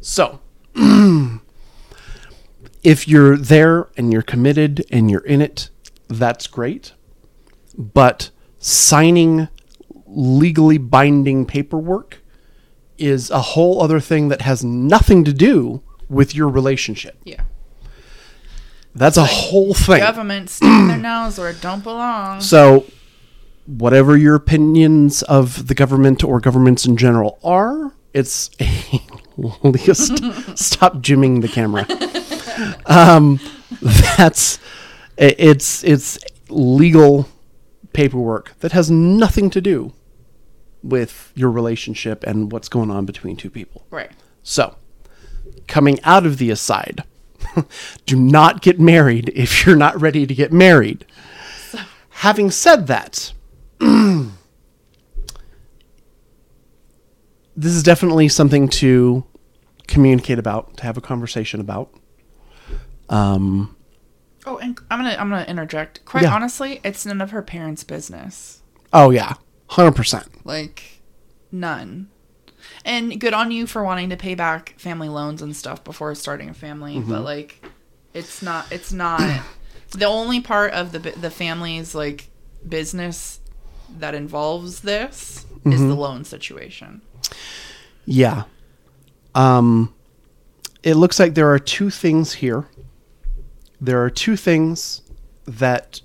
[0.00, 0.40] So,
[2.84, 5.70] if you're there and you're committed and you're in it,
[6.08, 6.92] that's great.
[7.76, 9.48] But signing
[10.06, 12.18] legally binding paperwork
[12.98, 17.16] is a whole other thing that has nothing to do with your relationship.
[17.24, 17.42] Yeah.
[18.94, 20.00] That's a whole thing.
[20.00, 22.40] Government sticking their nose where it don't belong.
[22.40, 22.86] So,
[23.66, 29.00] whatever your opinions of the government or governments in general are, it's a
[29.62, 30.22] least
[30.58, 31.86] stop jimming the camera.
[32.86, 33.40] Um,
[33.80, 34.58] that's
[35.16, 37.28] it's it's legal
[37.92, 39.92] paperwork that has nothing to do
[40.82, 43.86] with your relationship and what's going on between two people.
[43.90, 44.10] Right.
[44.42, 44.76] So,
[45.68, 47.04] coming out of the aside,
[48.06, 51.04] do not get married if you're not ready to get married.
[52.16, 53.32] Having said that,
[53.80, 54.30] this
[57.72, 59.24] is definitely something to
[59.86, 61.92] communicate about, to have a conversation about.
[63.08, 63.76] Um,
[64.44, 66.04] Oh, and I'm gonna I'm gonna interject.
[66.04, 66.34] Quite Yeah.
[66.34, 68.60] honestly, it's none of her parents' business.
[68.92, 69.34] oh yeah,
[69.68, 70.26] hundred percent.
[70.44, 71.00] Like
[71.52, 72.08] none.
[72.84, 76.48] And good on you for wanting to pay back family loans and stuff before starting
[76.48, 77.10] a family, Mm-hmm.
[77.10, 77.64] but like
[78.14, 79.20] it's not it's not
[79.90, 82.28] the only part of the the family's like
[82.68, 83.40] business
[83.98, 85.88] that involves this is Mm-hmm.
[85.88, 87.02] the loan situation.
[88.04, 88.44] Yeah.
[89.34, 89.94] Um,
[90.82, 92.66] it looks like there are two things here.
[93.80, 95.02] There are two things
[95.46, 96.00] that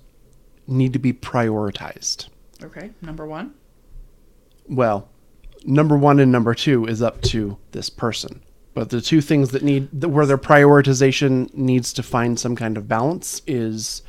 [0.67, 2.28] need to be prioritized.
[2.63, 3.54] Okay, number 1.
[4.70, 5.10] Well,
[5.65, 8.41] number one and number two is up to this person.
[8.74, 12.88] But the two things that need where their prioritization needs to find some kind of
[12.88, 14.04] balance is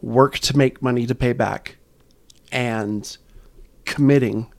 [0.00, 1.76] work to make money to pay back
[2.52, 3.16] and
[3.84, 4.52] committing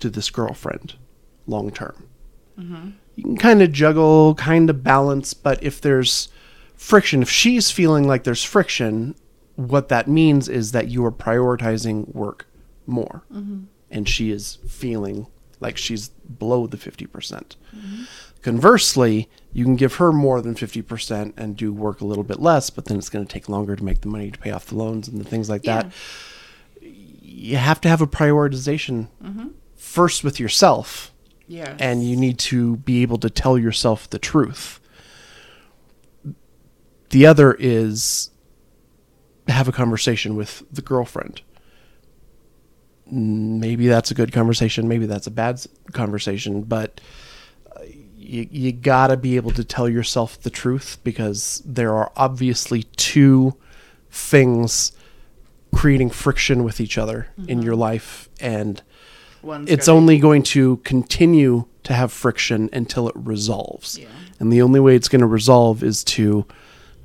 [0.00, 0.94] to this girlfriend
[1.46, 2.08] long term.
[2.58, 2.90] Mm-hmm.
[3.16, 6.28] You can kind of juggle, kind of balance, but if there's
[6.76, 9.14] friction, if she's feeling like there's friction,
[9.56, 12.46] what that means is that you are prioritizing work
[12.86, 13.22] more.
[13.32, 13.64] Mm-hmm.
[13.90, 15.26] And she is feeling
[15.60, 17.56] like she's below the 50%.
[18.42, 22.68] Conversely, you can give her more than 50% and do work a little bit less,
[22.70, 24.74] but then it's going to take longer to make the money to pay off the
[24.74, 25.82] loans and the things like Yeah.
[25.84, 25.92] that.
[26.82, 29.48] You have to have a prioritization mm-hmm.
[29.76, 31.12] first with yourself
[31.46, 31.76] Yes.
[31.78, 34.80] and you need to be able to tell yourself the truth.
[37.10, 38.30] The other is
[39.48, 41.42] have a conversation with the girlfriend.
[43.10, 47.00] Maybe that's a good conversation, maybe that's a bad conversation, but
[47.76, 47.80] uh,
[48.16, 53.54] you, you gotta be able to tell yourself the truth because there are obviously two
[54.10, 54.92] things
[55.74, 58.80] creating friction with each other in your life and
[59.42, 63.98] One's it's gotta- only going to continue to have friction until it resolves.
[63.98, 64.06] Yeah.
[64.40, 66.46] And the only way it's going to resolve is to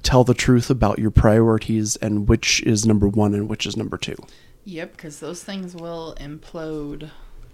[0.04, 3.98] tell the truth about your priorities and which is number one and which is number
[3.98, 4.16] two.
[4.66, 7.10] Yep, cuz those things will implode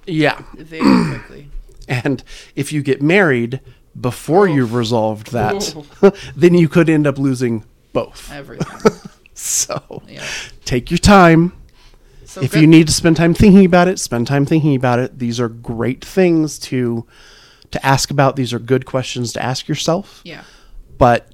[0.05, 0.41] Yeah.
[0.57, 1.49] very quickly.
[1.87, 2.23] And
[2.55, 3.59] if you get married
[3.99, 4.77] before you've oh.
[4.77, 6.11] resolved that, Oh.
[6.35, 7.63] then you could end up losing
[7.93, 8.31] both.
[8.31, 8.91] Everything.
[9.37, 10.23] So Yeah.
[10.63, 11.51] take your time.
[12.23, 14.99] So if good- you need to spend time thinking about it, spend time thinking about
[14.99, 15.19] it.
[15.19, 17.05] These are great things to
[17.71, 18.37] to ask about.
[18.37, 20.21] These are good questions to ask yourself.
[20.23, 20.43] Yeah.
[20.97, 21.33] But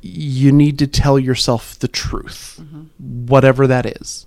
[0.00, 3.26] you need to tell yourself the truth, mm-hmm.
[3.26, 4.26] whatever that is,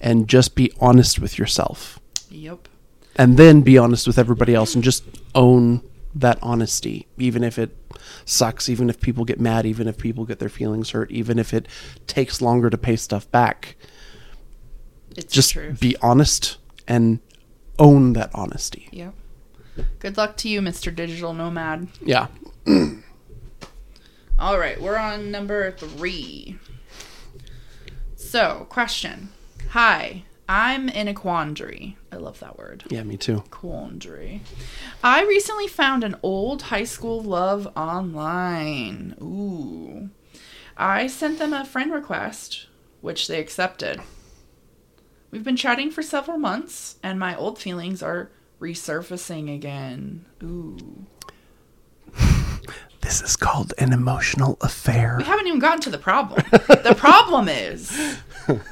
[0.00, 1.98] and just be honest with yourself.
[2.30, 2.68] Yep.
[3.16, 5.04] And then be honest with everybody else and just
[5.34, 5.82] own
[6.14, 7.76] that honesty, even if it
[8.24, 11.52] sucks, even if people get mad, even if people get their feelings hurt, even if
[11.54, 11.68] it
[12.06, 13.76] takes longer to pay stuff back
[15.16, 16.58] It's just be honest
[16.88, 17.20] and
[17.78, 18.88] own that honesty.
[18.92, 19.14] Yep.
[19.98, 20.94] Good luck to you, Mr.
[20.94, 21.88] Digital Nomad.
[22.02, 22.28] Yeah.
[24.38, 26.58] All right, we're on number three.
[28.16, 29.30] So, question.
[29.72, 31.96] Hi, I'm in a quandary.
[32.12, 32.84] I love that word.
[32.90, 33.42] Yeah, me too.
[33.50, 34.42] Quandary.
[35.02, 39.16] I recently found an old high school love online.
[39.22, 40.10] Ooh.
[40.76, 42.66] I sent them a friend request,
[43.00, 44.02] which they accepted.
[45.30, 50.26] We've been chatting for several months, and my old feelings are resurfacing again.
[50.42, 51.06] Ooh.
[53.02, 55.16] This is called an emotional affair.
[55.18, 56.42] We haven't even gotten to the problem.
[56.50, 57.90] the problem is,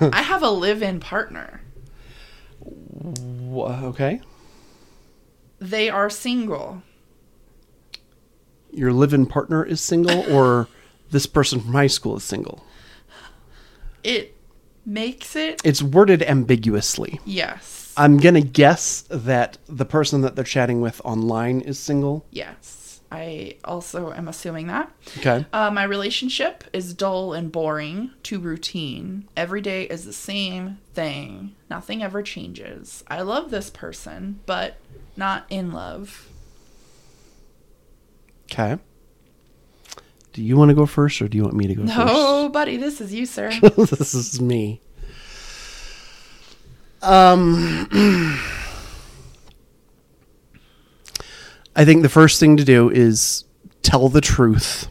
[0.01, 1.61] I have a live in partner.
[2.61, 4.21] Wha- Okay.
[5.59, 6.83] They are single.
[8.73, 10.69] your live-in partner is single or
[11.11, 12.65] this person from high school is single.
[14.03, 14.35] It
[14.87, 17.21] makes it It's worded ambiguously.
[17.27, 17.93] yes.
[17.97, 22.25] I'm going to guess that the person that they're chatting with online is single.
[22.31, 22.77] yes.
[23.11, 24.91] I also am assuming that.
[25.19, 25.45] Okay.
[25.53, 29.29] Uh, my relationship is dull and boring, too routine.
[29.37, 31.57] Every day is the same thing.
[31.69, 33.03] Nothing ever changes.
[33.09, 34.77] I love this person, but
[35.17, 36.29] not in love.
[38.45, 38.79] Okay.
[40.33, 42.77] Do you want to go first or do you want me to go No, buddy,
[42.77, 43.51] this is you, sir.
[43.61, 44.81] this is me.
[47.03, 47.89] Um
[51.81, 53.45] I think the first thing to do is
[53.81, 54.91] tell the truth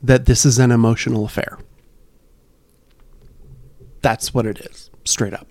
[0.00, 1.58] that this is an emotional affair.
[4.00, 5.48] That's what it is, straight up.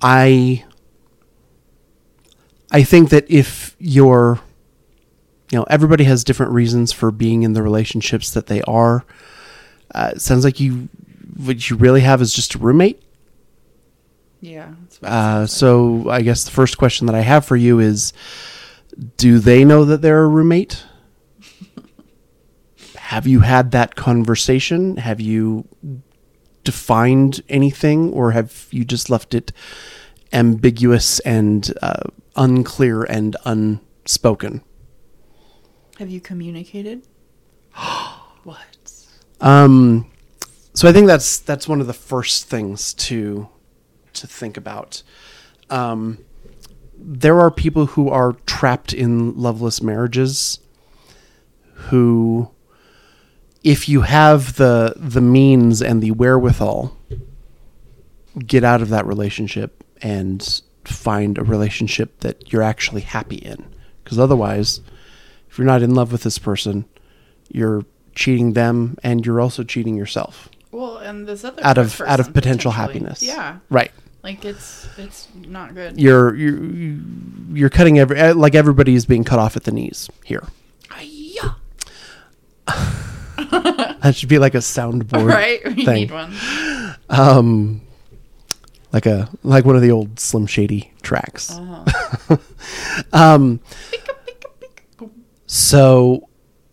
[0.00, 0.64] I
[2.70, 4.38] I think that if you're
[5.50, 9.04] you know, everybody has different reasons for being in the relationships that they are.
[9.92, 10.90] Uh, sounds like you
[11.38, 13.02] what you really have is just a roommate.
[14.40, 14.74] yeah.
[15.00, 17.78] That's what it Uh, so I guess the first question that I have for you
[17.80, 18.12] is
[19.16, 20.84] do they know that they're a roommate?
[22.96, 24.96] have you had that conversation?
[24.96, 25.68] Have you
[26.64, 29.52] defined anything or have you just left it
[30.32, 32.02] ambiguous and uh,
[32.36, 34.62] unclear and unspoken?
[35.98, 37.06] Have you communicated?
[38.44, 39.06] what?
[39.40, 40.10] Um,
[40.74, 43.48] so I think that's that's one of the first things to
[44.20, 45.02] to think about.
[45.70, 46.18] Um,
[46.98, 50.58] there are people who are trapped in loveless marriages
[51.74, 52.50] who
[53.62, 56.96] if you have the the means and the wherewithal
[58.46, 63.64] get out of that relationship and find a relationship that you're actually happy in.
[64.02, 64.80] Because otherwise
[65.48, 66.84] if you're not in love with this person
[67.48, 70.48] you're cheating them and you're also cheating yourself.
[70.72, 73.22] Well, and this other out of out of potential happiness.
[73.22, 73.92] Yeah, right
[74.22, 75.98] like it's it's not good.
[76.00, 76.62] you're you're
[77.52, 80.42] you're cutting every eh, like everybody is being cut off at the knees here
[80.90, 81.54] Hi-ya.
[84.00, 85.94] that should be like a soundboard Right, we thing.
[85.94, 86.34] need one.
[87.08, 87.80] um
[88.92, 92.36] like a like one of the old slim shady tracks Uh-huh.
[93.12, 93.60] um
[95.46, 96.28] so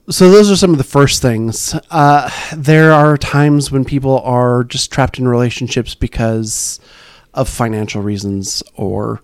[0.10, 4.64] so those are some of the first things uh there are times when people are
[4.64, 6.80] just trapped in relationships because
[7.36, 9.22] of financial reasons or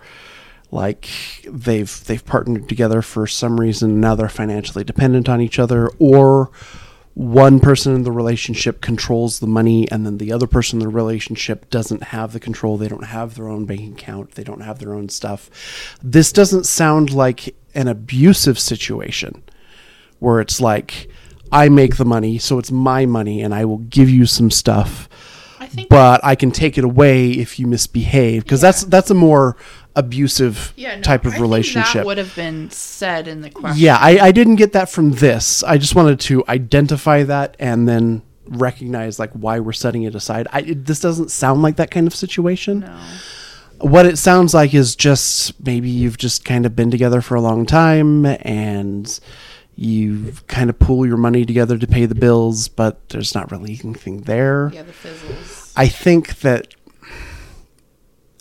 [0.70, 1.10] like
[1.48, 6.52] they've they've partnered together for some reason now they're financially dependent on each other or
[7.14, 10.94] one person in the relationship controls the money and then the other person in the
[10.94, 12.78] relationship doesn't have the control.
[12.78, 14.32] They don't have their own bank account.
[14.32, 15.50] They don't have their own stuff.
[16.02, 19.44] This doesn't sound like an abusive situation
[20.20, 21.10] where it's like
[21.52, 25.10] I make the money so it's my money and I will give you some stuff
[25.76, 25.90] think.
[25.90, 29.58] but I can take it away if you misbehave because that's that's a more
[29.96, 31.94] abusive yeah, no, type I of think relationship.
[31.94, 33.82] that would have been said in the question.
[33.84, 35.64] Yeah, I, I didn't get that from this.
[35.64, 40.48] I just wanted to identify that and then recognize like why we're setting it aside.
[40.52, 42.82] I, it, this doesn't sound like that kind of situation.
[42.82, 43.00] No.
[43.80, 47.42] What it sounds like is just maybe you've just kind of been together for a
[47.42, 49.20] long time and
[49.76, 53.80] you kind of pool your money together to pay the bills, but there's not really
[53.84, 54.70] anything there.
[54.74, 55.61] Yeah, the fizzles.
[55.76, 56.74] I think that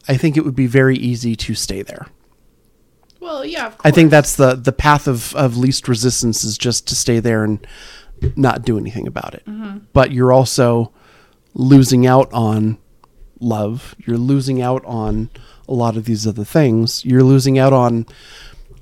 [0.09, 2.09] I think it would be very easy to stay there.
[3.21, 3.93] Well, yeah, of course.
[3.93, 7.45] I think that's the the path of of least resistance is just to stay there
[7.45, 7.65] and
[8.37, 9.45] not do anything about it.
[9.47, 9.79] Mm-hmm.
[9.93, 10.93] But you're also
[11.55, 12.79] losing out on
[13.39, 13.95] love.
[13.99, 15.31] You're losing out on
[15.69, 17.05] a lot of these other things.
[17.05, 18.07] You're losing out on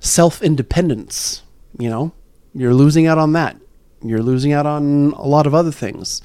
[0.01, 1.43] self independence.
[1.79, 2.13] You know,
[2.55, 3.57] you're losing out on that.
[4.03, 6.23] You're losing out on a lot of other things.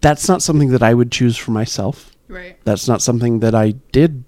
[0.00, 2.56] That's not something that I would choose for myself right.
[2.64, 4.24] that's not something that I did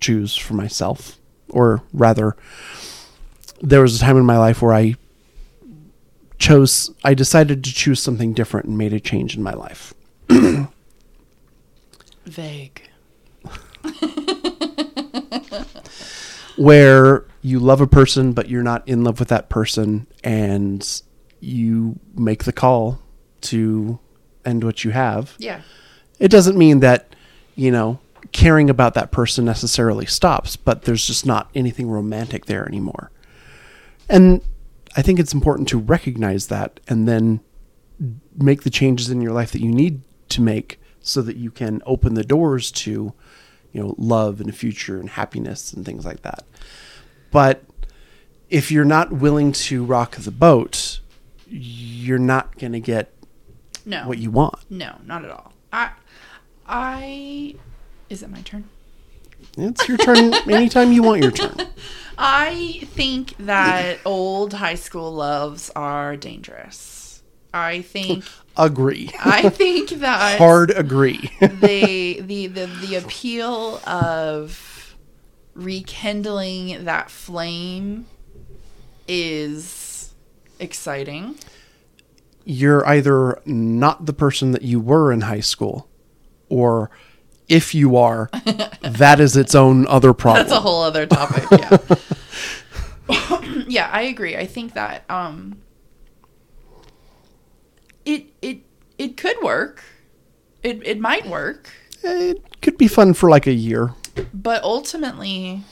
[0.00, 2.36] choose for myself, or rather,
[3.60, 4.96] there was a time in my life where I
[6.38, 9.94] chose, I decided to choose something different and made a change in my life.
[12.26, 12.82] Vague.
[16.56, 20.86] Where you love a person, but you're not in love with that person, and
[21.40, 23.00] you make the call
[23.42, 23.98] to
[24.44, 25.34] end what you have.
[25.38, 25.62] Yeah.
[26.18, 27.14] It doesn't mean that,
[27.54, 27.98] you know,
[28.32, 33.10] caring about that person necessarily stops, but there's just not anything romantic there anymore.
[34.08, 34.42] And
[34.96, 37.40] I think it's important to recognize that and then
[38.36, 41.82] make the changes in your life that you need to make so that you can
[41.86, 43.14] open the doors to
[43.72, 46.44] you know, love and a future and happiness and things like that.
[47.30, 47.62] But
[48.48, 51.00] if you're not willing to rock the boat,
[51.48, 53.12] you're not going to get
[53.90, 54.06] No.
[54.06, 54.54] what you want.
[54.70, 55.52] No, not at all.
[55.72, 55.90] I
[56.66, 57.54] I
[58.08, 58.68] is it my turn?
[59.58, 61.56] It's your turn anytime you want your turn.
[62.16, 67.22] I think that old high school loves are dangerous.
[67.52, 68.24] I think
[68.56, 69.10] Agree.
[69.24, 71.30] I think that Hard agree.
[71.40, 74.94] they the, the the appeal of
[75.54, 78.06] rekindling that flame
[79.08, 80.12] is
[80.58, 81.36] exciting.
[82.44, 85.88] You're either not the person that you were in high school,
[86.48, 86.90] or
[87.48, 88.30] if you are,
[88.82, 90.44] that is its own other problem.
[90.46, 91.44] That's a whole other topic.
[91.50, 91.78] Yeah.
[93.68, 94.36] yeah, I agree.
[94.36, 95.58] I think that um
[98.04, 98.60] it it
[98.98, 99.82] it could work.
[100.62, 101.70] It it might work,
[102.02, 103.94] it could be fun for like a year.
[104.34, 105.62] but ultimately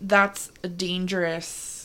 [0.00, 1.79] that's a dangerous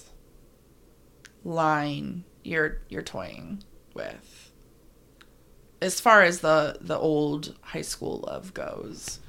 [1.46, 4.52] line you're you're toying with.
[5.82, 9.20] As far as the the old high school love goes.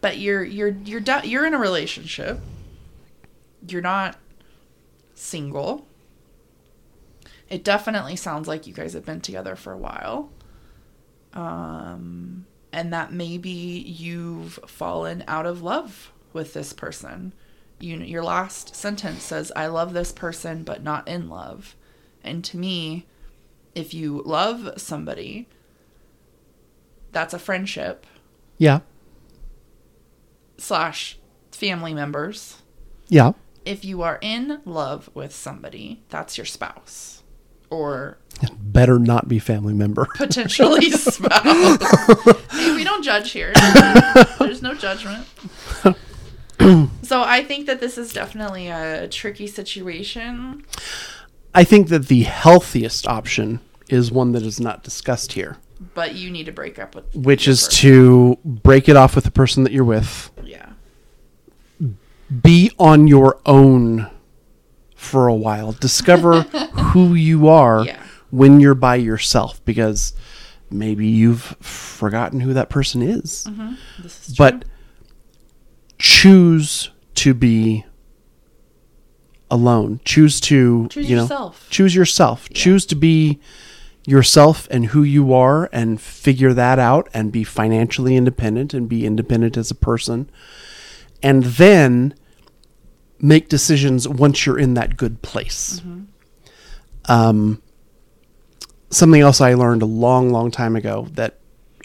[0.00, 2.40] But you're you're you're you're in a relationship.
[3.66, 4.18] You're not
[5.14, 5.86] single.
[7.48, 10.30] It definitely sounds like you guys have been together for a while.
[11.32, 17.34] Um and that maybe you've fallen out of love with this person.
[17.82, 21.74] You know, your last sentence says I love this person but not in love.
[22.22, 23.06] And to me,
[23.74, 25.48] if you love somebody,
[27.10, 28.06] that's a friendship
[28.56, 28.80] Yeah.
[30.58, 31.18] slash
[31.50, 32.62] family members.
[33.08, 33.32] Yeah.
[33.64, 37.22] If you are in love with somebody, that's your spouse
[37.68, 38.18] or
[38.60, 40.06] Better not be family member.
[40.14, 41.44] potentially spouse.
[42.52, 43.52] Hey, we don't judge here.
[44.38, 45.26] There's no judgment.
[47.02, 50.64] so I think that this is definitely a tricky situation.
[51.54, 55.58] I think that the healthiest option is one that is not discussed here,
[55.94, 57.78] But you need to break up with which is person.
[57.90, 60.70] to break it off with the person that you're with, yeah
[62.42, 64.08] be on your own
[64.96, 66.40] for a while, discover
[66.92, 68.02] who you are Yeah.
[68.30, 70.14] when you're by yourself because
[70.70, 73.46] maybe you've forgotten who that person is.
[73.50, 73.74] Mm-hmm.
[74.02, 74.64] this is but
[76.02, 77.84] choose to be
[79.50, 80.00] alone.
[80.04, 81.66] Choose to Choose you know yourself.
[81.70, 82.48] choose yourself.
[82.50, 83.38] Choose to be
[84.04, 89.06] yourself and who you are and figure that out and be financially independent and be
[89.06, 90.28] independent as a person.
[91.22, 92.14] And then
[93.20, 95.80] make decisions once you're in that good place.
[97.04, 97.62] Um
[98.90, 101.38] something else i learned a long long time ago that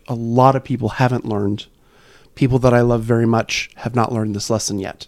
[0.10, 1.66] a lot of people haven't learned
[2.38, 5.08] people that I love very much have not learned this lesson yet.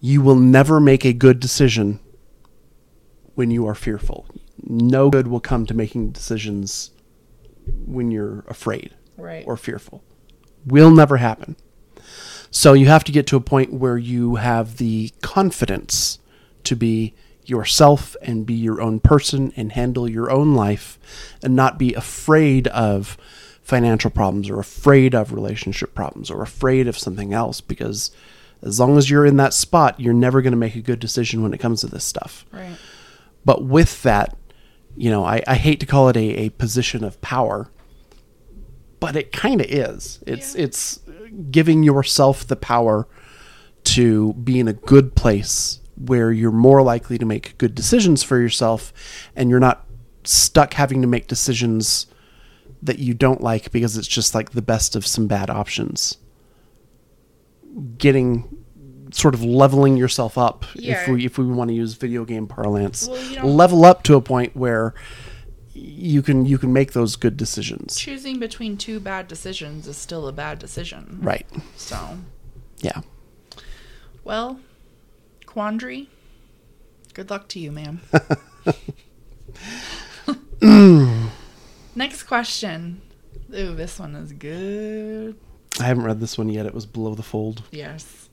[0.00, 2.00] You will never make a good decision
[3.34, 4.26] when you are fearful.
[4.62, 6.92] No good will come to making decisions
[7.86, 9.44] when you're afraid right.
[9.46, 10.02] or fearful.
[10.64, 11.56] Will never happen.
[12.50, 16.18] So you have to get to a point where you have the confidence
[16.64, 17.14] to be
[17.44, 20.98] yourself and be your own person and handle your own life
[21.42, 23.16] and not be afraid of
[23.70, 28.10] financial problems or afraid of relationship problems or afraid of something else because
[28.62, 31.40] as long as you're in that spot you're never going to make a good decision
[31.40, 32.76] when it comes to this stuff right.
[33.44, 34.36] but with that
[34.96, 37.70] you know i, I hate to call it a, a position of power
[38.98, 40.64] but it kind of is it's Yeah.
[40.64, 40.98] it's
[41.52, 43.06] giving yourself the power
[43.84, 48.40] to be in a good place where you're more likely to make good decisions for
[48.40, 48.92] yourself
[49.36, 49.86] and you're not
[50.24, 52.06] stuck having to make decisions
[52.82, 56.16] that you don't like because it's just like the best of some bad options
[57.98, 58.56] getting
[59.12, 61.02] sort of leveling yourself up Yeah.
[61.02, 64.20] if we if we want to use video game parlance Well, level up to a
[64.20, 64.94] point where
[65.74, 70.26] you can you can make those good decisions Choosing between two bad decisions is still
[70.28, 71.18] a bad decision.
[71.22, 72.18] right So,
[72.80, 73.00] yeah
[74.22, 74.60] well,
[75.46, 76.08] quandary.
[77.14, 78.00] Good luck to you, ma'am.
[81.94, 83.00] Next question.
[83.54, 85.36] Ooh, this one is good.
[85.80, 88.28] i haven't read this one yet it was below the fold Yes.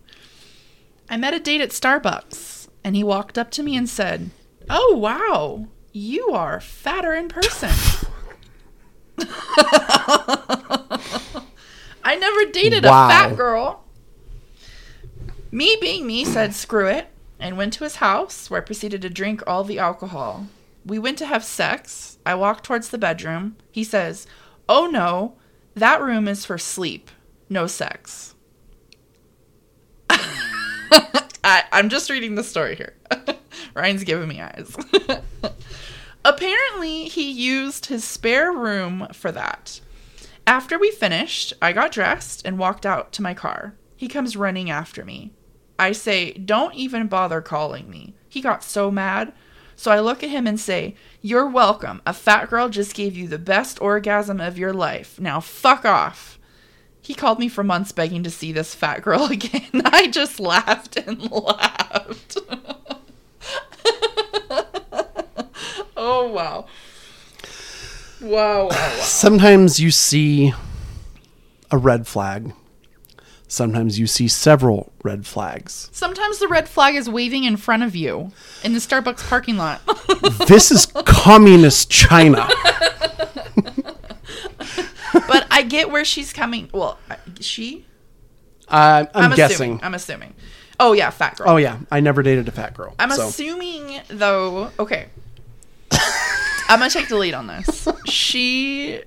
[1.10, 4.30] I met a date at Starbucks, and he walked up to me and said,
[4.70, 7.70] Oh, wow, you are fatter in person.
[12.04, 13.06] I never dated Wow.
[13.08, 13.84] a fat girl.
[15.52, 17.08] Me being me said, Screw it,
[17.40, 20.48] and went to his house where I proceeded to drink all the alcohol.
[20.88, 22.18] We went to have sex.
[22.26, 23.58] I walked towards the bedroom.
[23.72, 24.26] He says,
[24.70, 25.36] Oh no,
[25.76, 27.12] that room is for sleep.
[27.50, 28.36] no sex.
[30.10, 32.96] I, I'm just reading the story here.
[33.76, 34.76] Ryan's giving me eyes.
[36.26, 39.80] Apparently, he used his spare room for that.
[40.46, 43.76] After we finished, I got dressed and walked out to my car.
[43.98, 45.34] He comes running after me.
[45.78, 48.16] I say, Don't even bother calling me.
[48.30, 49.34] He got so mad.
[49.78, 52.02] So I look at him and say, You're welcome.
[52.06, 55.20] A fat girl just gave you the best orgasm of your life.
[55.20, 56.40] Now fuck off.
[57.00, 59.84] He called me for months begging to see this fat girl again.
[59.86, 62.38] I just laughed and laughed.
[65.96, 66.66] oh, wow.
[68.20, 68.70] Wow, wow, wow.
[69.02, 70.54] Sometimes you see
[71.70, 72.52] a red flag.
[73.48, 75.90] Sometimes you see several red flags.
[75.94, 78.32] Sometimes the red flag is waving in front of you
[78.64, 79.82] in the Starbucks parking lot.
[80.48, 82.48] This is communist China.
[85.14, 86.70] but I get where she's coming.
[86.74, 86.98] Well,
[87.40, 87.86] she?
[88.68, 89.56] Uh, I'm, guessing.
[89.56, 89.84] assuming.
[89.84, 90.34] I'm assuming.
[90.80, 91.50] Oh yeah, fat girl.
[91.50, 92.96] Oh yeah, I never dated a fat girl.
[93.00, 93.28] I'm so.
[93.28, 94.72] assuming though.
[94.80, 95.08] Okay,
[95.92, 97.88] I'm gonna take the lead on this.
[98.06, 99.02] She.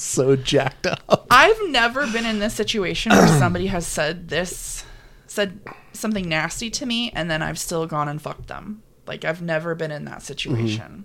[0.00, 1.26] So jacked up.
[1.30, 4.84] I've never been in this situation where somebody has said this,
[5.26, 5.60] said
[5.92, 8.82] something nasty to me, and then I've still gone and fucked them.
[9.06, 10.20] Like I've never been in that mm-hmm.
[10.20, 11.04] situation.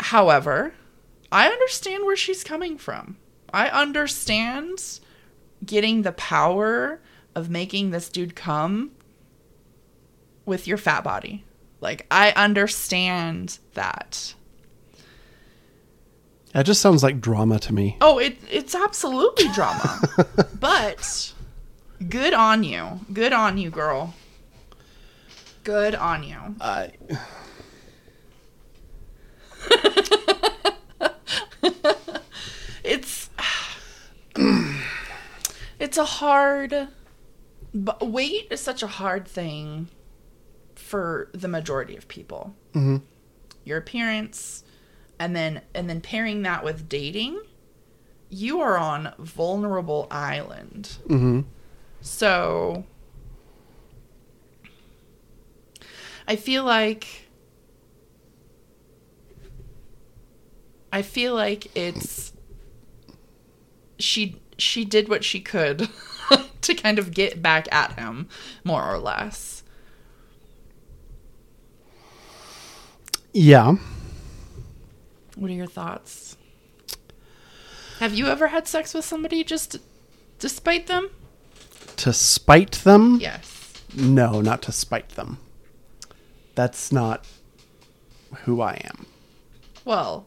[0.00, 0.74] However,
[1.30, 3.16] I understand where she's coming from.
[3.52, 5.00] I understand
[5.64, 7.00] getting the power
[7.34, 8.92] of making this dude come
[10.44, 11.44] with your fat body.
[11.80, 14.34] Like I understand that.
[16.52, 17.96] That just sounds like drama to me.
[18.00, 20.00] Oh, it it's absolutely drama.
[20.60, 21.32] but
[22.08, 23.00] good on you.
[23.12, 24.14] Good on you, girl.
[25.64, 26.38] Good on you.
[26.60, 26.90] I
[32.84, 33.28] It's
[35.78, 36.88] it's a hard
[37.74, 39.88] but weight is such a hard thing
[40.74, 42.54] for the majority of people.
[42.72, 43.02] Mhm.
[43.64, 44.64] Your appearance
[45.18, 47.40] and then and then pairing that with dating,
[48.28, 50.98] you are on vulnerable island.
[51.06, 51.40] hmm
[52.00, 52.84] So
[56.26, 57.28] I feel like
[60.92, 62.32] I feel like it's
[63.98, 65.88] she she did what she could
[66.62, 68.28] to kind of get back at him
[68.64, 69.62] more or less.
[73.32, 73.76] Yeah.
[75.38, 76.36] What are your thoughts?
[78.00, 79.76] Have you ever had sex with somebody just
[80.40, 81.10] despite them?
[81.98, 83.18] To spite them?
[83.20, 83.72] Yes.
[83.96, 85.38] No, not to spite them.
[86.56, 87.24] That's not
[88.44, 89.06] who I am.
[89.84, 90.26] Well,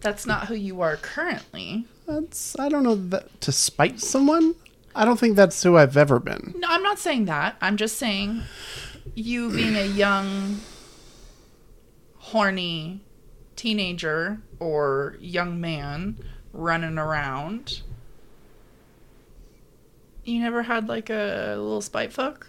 [0.00, 1.86] that's not who you are currently.
[2.06, 4.56] That's I don't know that to spite someone.
[4.94, 6.54] I don't think that's who I've ever been.
[6.58, 7.56] No, I'm not saying that.
[7.62, 8.42] I'm just saying
[9.14, 10.60] you being a young,
[12.18, 13.00] horny
[13.56, 16.16] teenager or young man
[16.52, 17.80] running around.
[20.24, 22.46] You never had like a little spite fuck?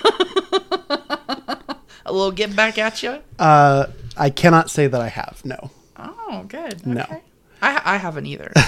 [0.04, 1.66] a
[2.12, 3.18] little get back at you?
[3.38, 3.86] Uh,
[4.16, 5.42] I cannot say that I have.
[5.44, 5.70] No.
[5.96, 6.86] Oh, good.
[6.86, 7.02] No.
[7.02, 7.22] Okay.
[7.60, 8.52] I, I haven't either.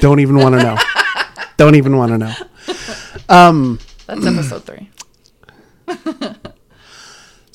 [0.00, 0.76] Don't even want to know.
[1.56, 2.34] don't even want to know.
[3.26, 4.90] Um, That's episode three.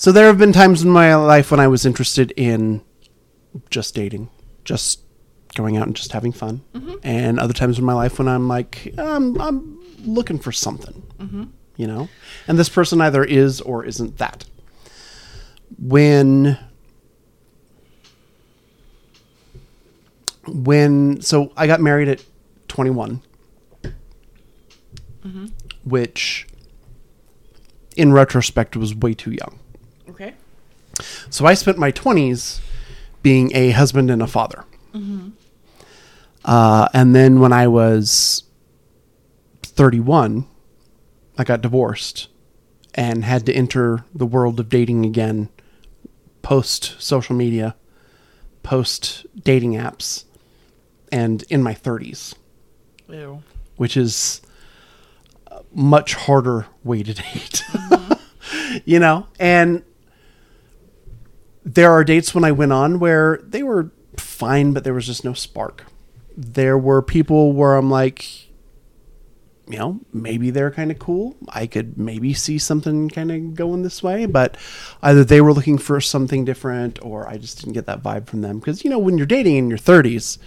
[0.09, 2.81] So there have been times in my life when I was interested in
[3.69, 4.27] just dating,
[4.65, 5.01] just
[5.53, 6.95] going out and just having fun, mm-hmm.
[7.03, 11.43] and other times in my life when I'm like, um, I'm looking for something, mm-hmm.
[11.77, 12.09] you know.
[12.47, 14.45] And this person either is or isn't that.
[15.77, 16.57] When
[20.47, 22.25] when so I got married at
[22.67, 23.21] 21,
[23.83, 25.45] mm-hmm.
[25.83, 26.47] which
[27.95, 29.58] in retrospect was way too young.
[31.29, 32.59] So I spent my 20s
[33.23, 34.63] being a husband and a father.
[36.45, 38.43] Uh, and then when I was
[39.63, 40.45] 31,
[41.37, 42.27] I got divorced
[42.95, 45.49] and had to enter the world of dating again
[46.41, 47.75] post social media,
[48.63, 50.23] post dating apps,
[51.11, 52.33] and in my 30s,
[53.09, 53.43] Ew.
[53.75, 54.41] which is
[55.47, 57.63] a much harder way to date.
[58.85, 59.27] you know?
[59.39, 59.83] And
[61.63, 65.25] there are dates when I went on where they were fine, but there was just
[65.25, 65.85] no spark.
[66.35, 68.49] There were people where I'm like,
[69.67, 71.35] you know, maybe they're kind of cool.
[71.49, 74.57] I could maybe see something kind of going this way, but
[75.03, 78.41] either they were looking for something different or I just didn't get that vibe from
[78.41, 78.59] them.
[78.59, 80.39] Because, you know, when you're dating in your 30s,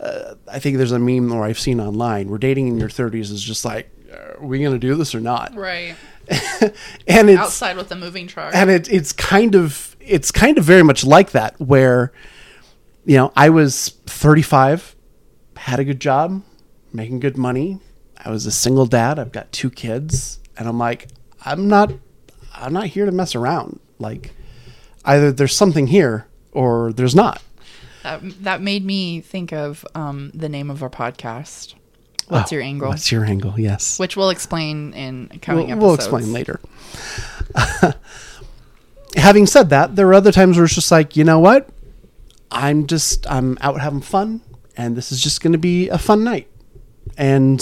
[0.00, 3.30] uh, I think there's a meme or I've seen online where dating in your 30s
[3.30, 5.54] is just like, are we going to do this or not?
[5.54, 5.94] Right.
[7.06, 8.54] and it's Outside with the moving truck.
[8.54, 12.12] and it, it's kind of it's kind of very much like that where
[13.04, 14.94] you know i was 35
[15.56, 16.42] had a good job
[16.92, 17.80] making good money.
[18.16, 19.18] I was a single dad.
[19.18, 20.40] I've got two kids.
[20.56, 21.08] And i'm like
[21.44, 21.92] i'm not
[22.54, 23.80] i'm not here to mess around.
[23.98, 24.32] Like
[25.04, 27.42] either there's something here or there's not.
[28.02, 31.74] That, that made me think of um, the name of our podcast.
[32.28, 32.88] What's Oh, your angle?
[32.88, 33.54] what's your angle?
[33.58, 33.98] Yes.
[33.98, 36.60] Which we'll explain in coming we'll, we'll explain later.
[39.16, 41.68] Having said that there are other times where it's just like you know what?
[42.50, 44.40] I'm just i'm out having fun
[44.76, 46.48] and this is just going to be a fun night.
[47.16, 47.60] And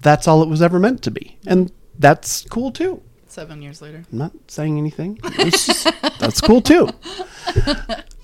[0.00, 1.36] that's all it was ever meant to be.
[1.46, 3.02] And that's cool too.
[3.28, 4.04] Seven years later.
[4.12, 5.18] i'm not saying anything.
[5.36, 5.84] Just-
[6.18, 6.88] that's cool too.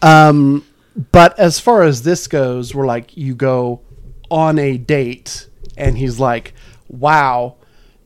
[0.03, 0.65] Um
[1.13, 3.81] but as far as this goes we're like you go
[4.31, 6.53] on a date and he's like
[6.89, 7.57] wow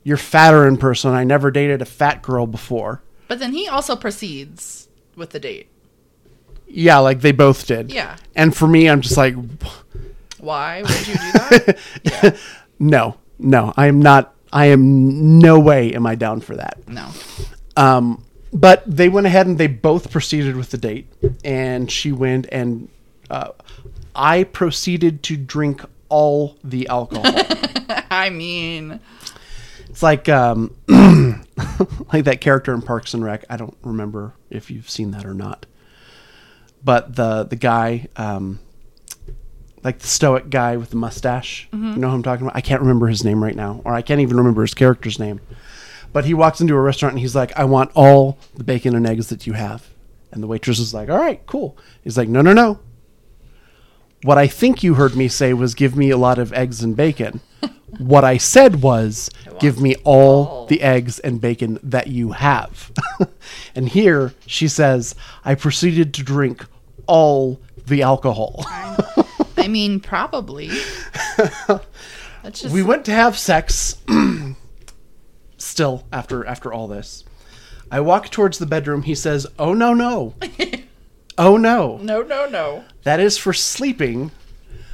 [0.03, 3.95] you're fatter in person i never dated a fat girl before But then he also
[3.95, 5.67] proceeds with the date.
[6.67, 7.91] Yeah, like they both did.
[7.91, 8.17] Yeah.
[8.35, 9.35] And for me, I'm just like,
[10.39, 12.37] Why would you do that?
[12.79, 14.33] no, no, I am not.
[14.51, 16.79] I am no way am I down for that.
[16.87, 17.09] no.
[17.77, 21.07] Um, but they went ahead and they both proceeded with the date,
[21.45, 22.89] and she went and
[23.29, 23.49] uh,
[24.15, 25.81] I proceeded to drink
[26.13, 27.25] all the alcohol.
[28.11, 28.99] I mean,
[29.89, 30.75] it's like um,
[32.13, 33.45] like that character in Parks and Rec.
[33.49, 35.65] I don't remember if you've seen that or not,
[36.83, 38.07] but the the guy.
[38.15, 38.59] Um,
[39.83, 41.67] like the stoic guy with the mustache.
[41.73, 42.55] You know who I'm talking about?
[42.55, 45.41] I can't remember his name right now, or I can't even remember his character's name.
[46.13, 49.05] But he walks into a restaurant and he's like, I want all the bacon and
[49.05, 49.89] eggs that you have.
[50.31, 51.77] And the waitress is like, All right, cool.
[52.01, 52.79] He's like, No, no, no.
[54.23, 56.95] What I think you heard me say was, Give me a lot of eggs and
[56.95, 57.41] bacon.
[57.97, 62.91] what I said was, Give me all the eggs and bacon that you have.
[63.75, 65.13] and here she says,
[65.45, 66.65] I proceeded to drink
[67.05, 68.65] all the alcohol.
[69.57, 70.69] I mean, probably.
[72.43, 74.01] That's just we went to have sex
[75.57, 77.23] still after after all this
[77.89, 80.35] i walk towards the bedroom he says oh no no
[81.37, 84.31] oh no no, no, no, that is for sleeping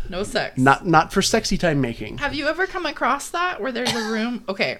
[0.09, 0.57] no sex.
[0.57, 4.09] not not for sexy time making Have you ever come across that where there's a
[4.11, 4.43] room?
[4.49, 4.79] Okay,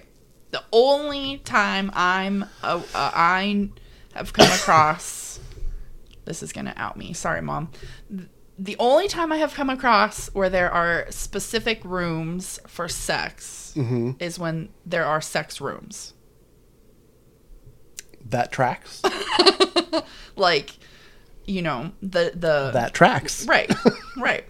[0.50, 3.68] the only time I'm uh, uh, I
[4.14, 5.38] have come across
[6.24, 7.12] this is gonna out me.
[7.12, 7.70] Sorry, mom.
[8.58, 13.74] The only time I have come across where there are specific rooms for sex
[14.18, 16.12] is when there are sex rooms.
[18.28, 19.02] that tracks
[20.36, 20.70] Like,
[21.50, 23.70] you know, the the that tracks Right,
[24.16, 24.44] right.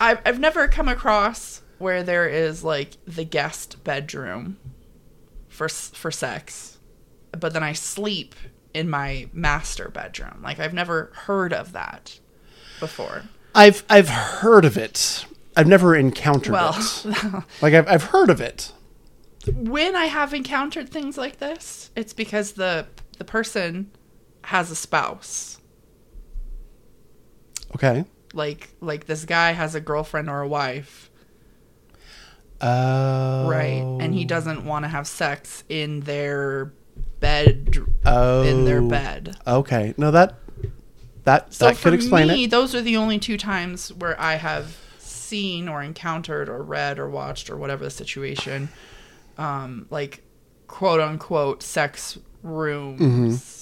[0.00, 4.58] I've I've never come across where there is like the guest bedroom
[5.48, 6.78] for for sex,
[7.32, 8.34] but then I sleep
[8.72, 10.40] in my master bedroom.
[10.42, 12.20] Like I've never heard of that
[12.80, 13.24] before.
[13.56, 15.26] i've i've heard of it
[15.56, 18.72] i've never encountered Well, it like I've, I've heard of it
[19.52, 22.86] when I have encountered things like this, it's because the
[23.18, 23.90] the person
[24.44, 25.57] has a spouse.
[27.74, 28.04] Okay
[28.34, 31.10] Like like this guy has a girlfriend or a wife.
[32.60, 33.82] oh Right.
[34.00, 36.72] And he doesn't want to have sex in their
[37.20, 39.36] bed oh in their bed.
[39.46, 40.34] okay no that
[41.24, 44.36] that So that could explain me, it those are the only two times where I
[44.36, 48.68] have seen or encountered or read or watched or whatever the situation
[49.36, 50.22] um like
[50.68, 53.00] quote unquote sex rooms.
[53.00, 53.57] Mm-hmm.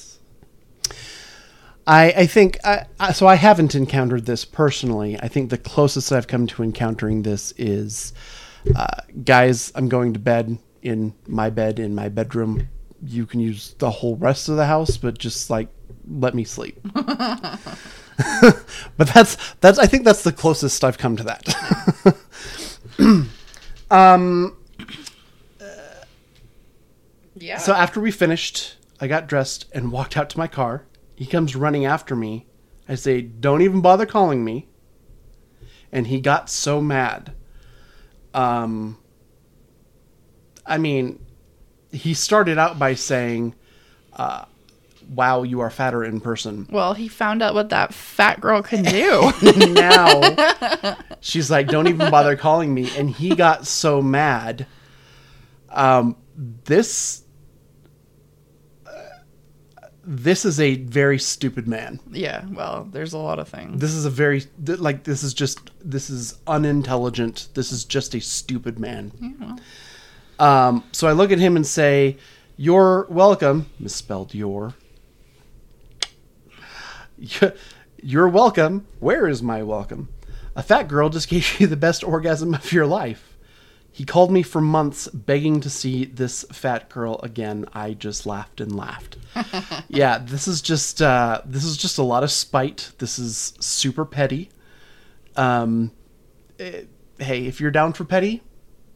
[1.86, 3.26] I, I think I, I, so.
[3.26, 5.18] I haven't encountered this personally.
[5.20, 8.12] I think the closest I've come to encountering this is,
[8.74, 12.68] uh, guys, I'm going to bed in my bed in my bedroom.
[13.04, 15.68] You can use the whole rest of the house, but just like
[16.08, 16.78] let me sleep.
[16.92, 17.60] but
[19.14, 19.78] that's that's.
[19.78, 22.16] I think that's the closest I've come to that.
[27.38, 27.58] Yeah.
[27.58, 30.84] So after we finished, I got dressed and walked out to my car.
[31.16, 32.46] He comes running after me.
[32.88, 34.68] I say, "Don't even bother calling me."
[35.90, 37.32] And he got so mad.
[38.32, 38.98] Um
[40.64, 41.24] I mean,
[41.92, 43.54] he started out by saying,
[44.12, 44.44] uh,
[45.08, 48.82] "Wow, you are fatter in person." well, he found out what that fat girl can
[48.84, 49.32] do.
[49.72, 54.66] now She's like, "Don't even bother calling me." And he got so mad.
[55.70, 56.16] Um,
[56.64, 57.22] this
[60.08, 61.98] this is a very stupid man.
[62.10, 63.80] Yeah, well, there's a lot of things.
[63.80, 67.48] This is a very th- like this is just this is unintelligent.
[67.54, 69.10] This is just a stupid man.
[69.20, 69.56] Yeah,
[70.68, 72.16] Um, so I look at him and say,
[72.56, 74.74] "You're welcome." Misspelled your.
[78.02, 78.86] You're welcome.
[79.00, 80.08] Where is my welcome?
[80.54, 83.35] A fat girl just gave you the best orgasm of your life.
[83.96, 87.64] He called me for months begging to see this fat girl again.
[87.72, 89.16] I just laughed and laughed.
[89.88, 92.92] yeah, this is just uh, this is just a lot of spite.
[92.98, 94.50] This is super petty.
[95.34, 95.92] Um,
[96.58, 96.82] eh,
[97.18, 98.42] hey, if you're down for petty,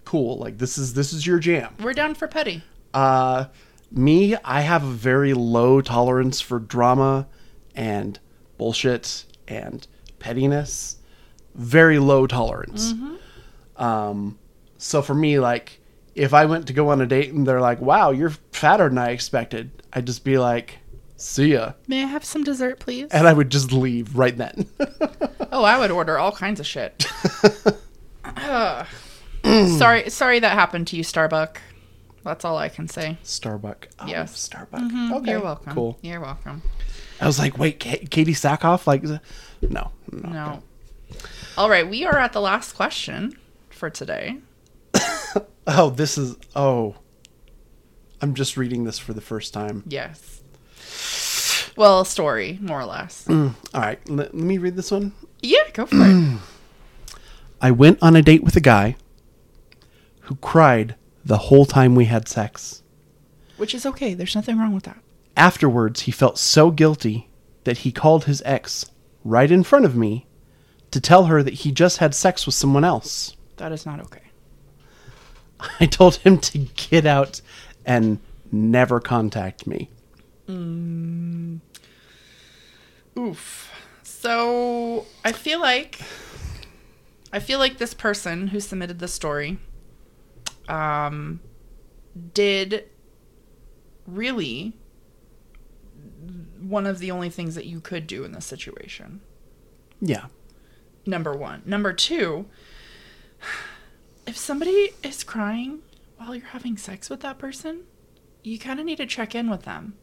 [0.04, 0.36] cool.
[0.36, 1.74] Like this is this is your jam.
[1.82, 2.62] we're down for petty.
[2.92, 3.46] Uh,
[3.90, 7.26] me, I have a very low tolerance for drama
[7.74, 8.20] and
[8.58, 9.86] bullshit and
[10.18, 10.98] pettiness.
[11.54, 12.92] Very low tolerance.
[13.78, 14.38] Um,
[14.80, 15.78] so for me, like,
[16.14, 18.98] if I went to go on a date and they're like, "Wow, you're fatter than
[18.98, 20.78] I expected," I'd just be like,
[21.16, 23.08] "See ya," May I have some dessert, please?
[23.10, 24.66] and I would just leave right then.
[25.52, 27.04] Oh, I would order all kinds of shit.
[28.24, 28.86] Ugh.
[29.78, 31.60] sorry, sorry that happened to you, Starbuck.
[32.22, 33.18] That's all I can say.
[33.24, 33.88] Starbuck.
[33.98, 34.38] Oh, Yes.
[34.38, 34.80] Starbuck.
[34.80, 35.72] Mhm, Okay, You're welcome.
[35.74, 35.98] Cool.
[36.02, 36.62] You're welcome.
[37.20, 38.86] I was like, wait, Ka- Katee Sackhoff?
[38.86, 39.18] Like, no,
[39.62, 39.90] no.
[40.12, 40.62] No.
[41.58, 43.36] All right, we are at the last question
[43.70, 44.36] for today.
[45.72, 46.36] Oh, this is.
[46.56, 46.96] Oh,
[48.20, 49.84] I'm just reading this for the first time.
[49.86, 50.42] Yes.
[51.76, 53.24] Well, a story, more or less.
[53.26, 55.12] Mm, all right, let, let me read this one.
[55.40, 56.38] Yeah, go for it.
[57.62, 58.96] I went on a date with a guy
[60.22, 62.82] who cried the whole time we had sex.
[63.56, 64.14] Which is okay.
[64.14, 64.98] There's nothing wrong with that.
[65.36, 67.30] Afterwards, he felt so guilty
[67.64, 68.86] that he called his ex
[69.24, 70.26] right in front of me
[70.90, 73.36] to tell her that he just had sex with someone else.
[73.58, 74.22] That is not okay.
[75.80, 77.40] I told him to get out
[77.84, 78.18] and
[78.52, 79.90] never contact me.
[83.18, 83.72] Oof.
[84.02, 86.00] So I feel like
[87.32, 89.58] I feel like this person who submitted the story
[90.68, 91.40] um
[92.34, 92.84] did
[94.06, 94.74] really
[96.60, 99.20] one of the only things that you could do in this situation.
[100.00, 100.26] Yeah.
[101.06, 101.62] Number 1.
[101.64, 102.46] Number 2,
[104.30, 105.80] if somebody is crying
[106.16, 107.80] while you're having sex with that person,
[108.44, 109.94] you kind of need to check in with them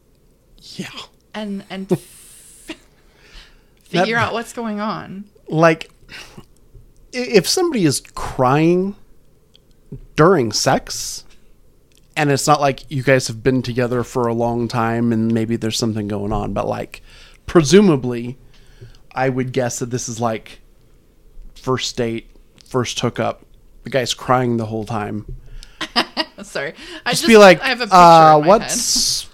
[0.58, 0.90] Yeah.
[1.34, 2.76] and and f-
[3.84, 5.24] figure out what's going on.
[5.48, 5.90] like
[7.10, 8.94] if somebody is crying
[10.14, 11.24] during sex
[12.14, 15.56] and it's not like you guys have been together for a long time and maybe
[15.56, 17.00] there's something going on but like
[17.46, 18.36] presumably
[19.14, 20.60] i would guess that this is like
[21.54, 22.28] first date
[22.66, 23.42] first hookup
[23.88, 25.24] the guy's crying the whole time
[26.42, 26.74] Sorry,
[27.06, 28.46] I just, be like I have a picture uh my head.
[28.46, 29.28] what's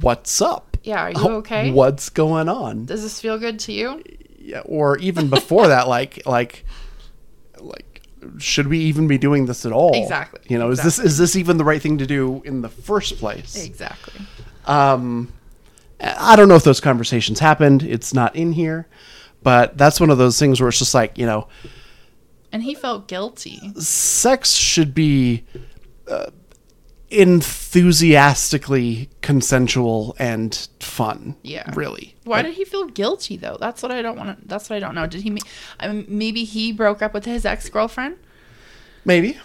[0.00, 1.70] what's up Yeah, are you Oh, okay?
[1.72, 4.02] what's going on Does this feel good to you?
[4.38, 6.64] yeah, or even before that, like like
[7.58, 8.02] like
[8.38, 9.92] should we even be doing this at all?
[10.00, 12.68] Exactly, You know, is this is this even the right thing to do in the
[12.68, 13.64] first place?
[13.64, 14.20] Exactly.
[14.66, 15.32] Um,
[16.00, 17.82] I don't know if those conversations happened.
[17.82, 18.86] It's not in here,
[19.42, 21.48] but that's one of those things where it's just like you know,
[22.52, 23.60] And he felt guilty.
[23.78, 25.44] sex should be
[26.08, 26.30] uh,
[27.10, 31.36] enthusiastically consensual and fun.
[31.42, 31.70] Yeah.
[31.74, 32.14] really.
[32.24, 33.56] Why Like, did he feel guilty though?
[33.60, 34.46] That's what I don't want to.
[34.48, 35.06] That's what I don't know.
[35.06, 35.36] Did he?
[35.80, 38.16] I mean, maybe he broke up with his ex girlfriend.
[39.04, 39.38] Maybe.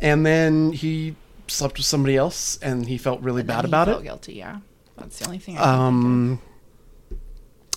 [0.00, 1.16] And then he
[1.48, 4.02] slept with somebody else and he felt really bad about it.
[4.02, 4.34] Guilty.
[4.34, 4.60] Yeah.
[4.96, 5.58] That's the only thing.
[5.58, 6.04] I um.
[6.04, 6.42] Um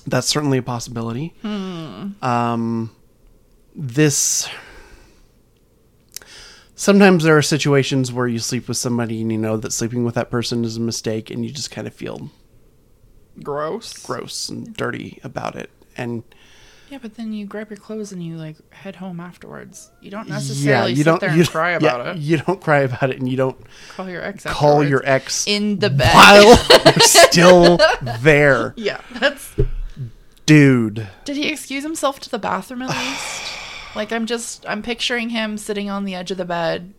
[0.05, 1.33] that's certainly a possibility.
[1.41, 2.11] Hmm.
[2.21, 2.91] Um
[3.75, 4.47] this
[6.75, 10.15] sometimes there are situations where you sleep with somebody and you know that sleeping with
[10.15, 12.29] that person is a mistake and you just kind of feel
[13.41, 13.93] Gross.
[14.05, 15.69] gross and dirty about it.
[15.97, 16.23] And
[16.89, 19.89] Yeah, but then you grab your clothes and you like head home afterwards.
[20.01, 22.17] You don't necessarily yeah, you sit don't there you, and cry yeah, about it.
[22.17, 23.57] You don't cry about it and you don't
[23.89, 24.43] Call your ex.
[24.43, 26.13] call your ex in the bed.
[26.13, 26.43] while
[26.85, 27.79] you're still
[28.21, 28.73] there.
[28.77, 29.55] yeah, that's.
[30.45, 31.07] Dude.
[31.23, 33.52] Did he excuse himself to the bathroom at least?
[33.95, 36.93] Like I'm just I'm picturing him sitting on the edge of the bed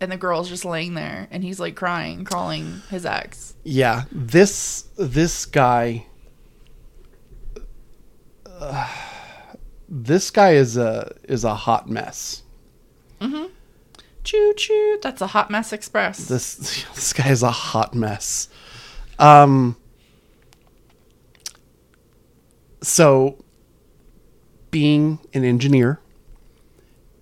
[0.00, 3.54] and the girl's just laying there and he's like crying, calling his ex.
[3.64, 6.06] Yeah, this this guy
[8.46, 8.88] uh,
[9.88, 12.42] this guy is a is a hot mess.
[13.20, 13.50] Mhm.
[14.24, 14.98] Choo choo.
[15.02, 16.26] That's a hot mess express.
[16.26, 16.54] This
[16.94, 18.48] this guy is a hot mess.
[19.18, 19.76] Um
[22.82, 23.41] so
[24.76, 26.00] being an engineer,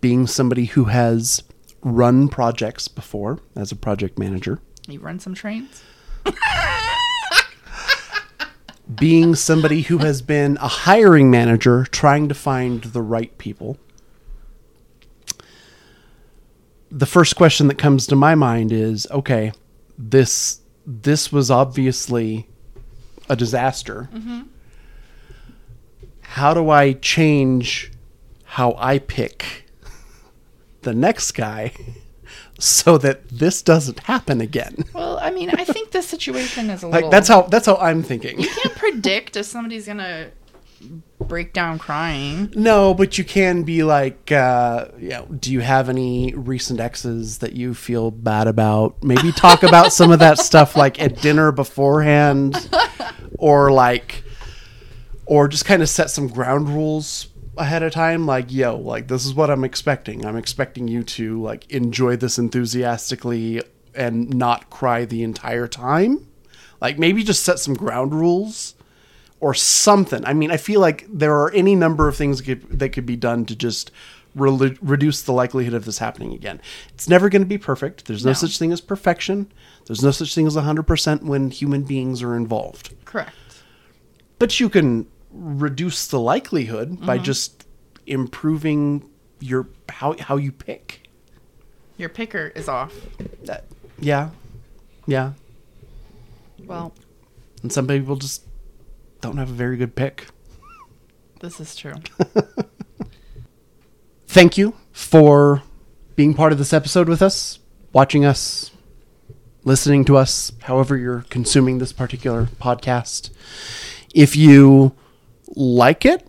[0.00, 1.42] being somebody who has
[1.82, 5.82] run projects before as a project manager, You run some trains?
[8.94, 13.76] being somebody who has been a hiring manager trying to find the right people.
[16.90, 19.52] The first question that comes to my mind is okay,
[19.96, 22.48] this this was obviously
[23.28, 24.08] a disaster.
[24.12, 24.40] Mm-hmm.
[26.34, 27.90] How do I change
[28.44, 29.66] how I pick
[30.82, 31.72] the next guy
[32.58, 34.84] so that this doesn't happen again?
[34.94, 37.02] Well, I mean, I think this situation is a little.
[37.02, 38.38] Like that's how that's how I'm thinking.
[38.40, 40.30] You can't predict if somebody's gonna
[41.18, 42.52] break down crying.
[42.54, 47.38] No, but you can be like, uh, you know, do you have any recent exes
[47.38, 49.02] that you feel bad about?
[49.02, 52.70] Maybe talk about some of that stuff like at dinner beforehand,
[53.36, 54.22] or like,
[55.30, 58.26] or just kind of set some ground rules ahead of time.
[58.26, 60.26] Like, yo, like this is what I'm expecting.
[60.26, 63.62] I'm expecting you to like enjoy this enthusiastically
[63.94, 66.26] and not cry the entire time.
[66.80, 68.74] Like maybe just set some ground rules
[69.38, 70.24] or something.
[70.24, 73.06] I mean, I feel like there are any number of things that could, that could
[73.06, 73.92] be done to just
[74.34, 76.60] re- reduce the likelihood of this happening again.
[76.88, 78.06] It's never going to be perfect.
[78.06, 78.34] There's no, No.
[78.34, 79.46] such thing as perfection.
[79.86, 82.94] There's no such thing as 100% when human beings are involved.
[83.04, 83.30] Correct.
[84.40, 87.24] But you can reduce the likelihood by mm-hmm.
[87.24, 87.66] just
[88.06, 89.08] improving
[89.40, 91.08] your how how you pick.
[91.96, 92.94] Your picker is off.
[93.44, 93.64] That,
[93.98, 94.30] yeah.
[95.06, 95.32] Yeah.
[96.64, 96.94] Well,
[97.62, 98.44] And some people just
[99.20, 100.26] don't have a very good pick.
[101.40, 101.94] this is true.
[104.26, 105.62] thank you for
[106.16, 107.58] being part of this episode with us,
[107.92, 108.70] watching us,
[109.64, 113.30] listening to us, however you're consuming this particular podcast.
[114.14, 114.94] If you
[115.50, 116.26] like it,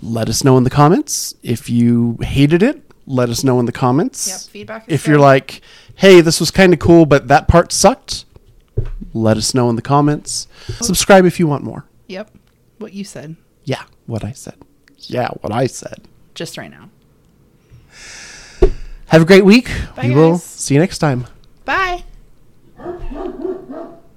[0.00, 1.34] let us know in the comments.
[1.42, 4.28] If you hated it, let us know in the comments.
[4.28, 5.60] Yep, feedback is If you're like,
[5.96, 8.24] hey, this was kind of cool, but that part sucked,
[9.14, 10.48] let us know in the comments.
[10.80, 11.86] Subscribe if you want more.
[12.08, 12.30] Yep.
[12.78, 14.56] What you said Yeah, what I said.
[14.98, 16.04] Yeah, what I said.
[16.34, 16.90] just right now.
[19.06, 19.70] Have a great week.
[19.94, 21.26] Bye, we will see you next time.
[21.64, 22.02] Bye.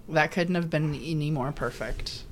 [0.10, 2.24] That couldn't have been any more perfect.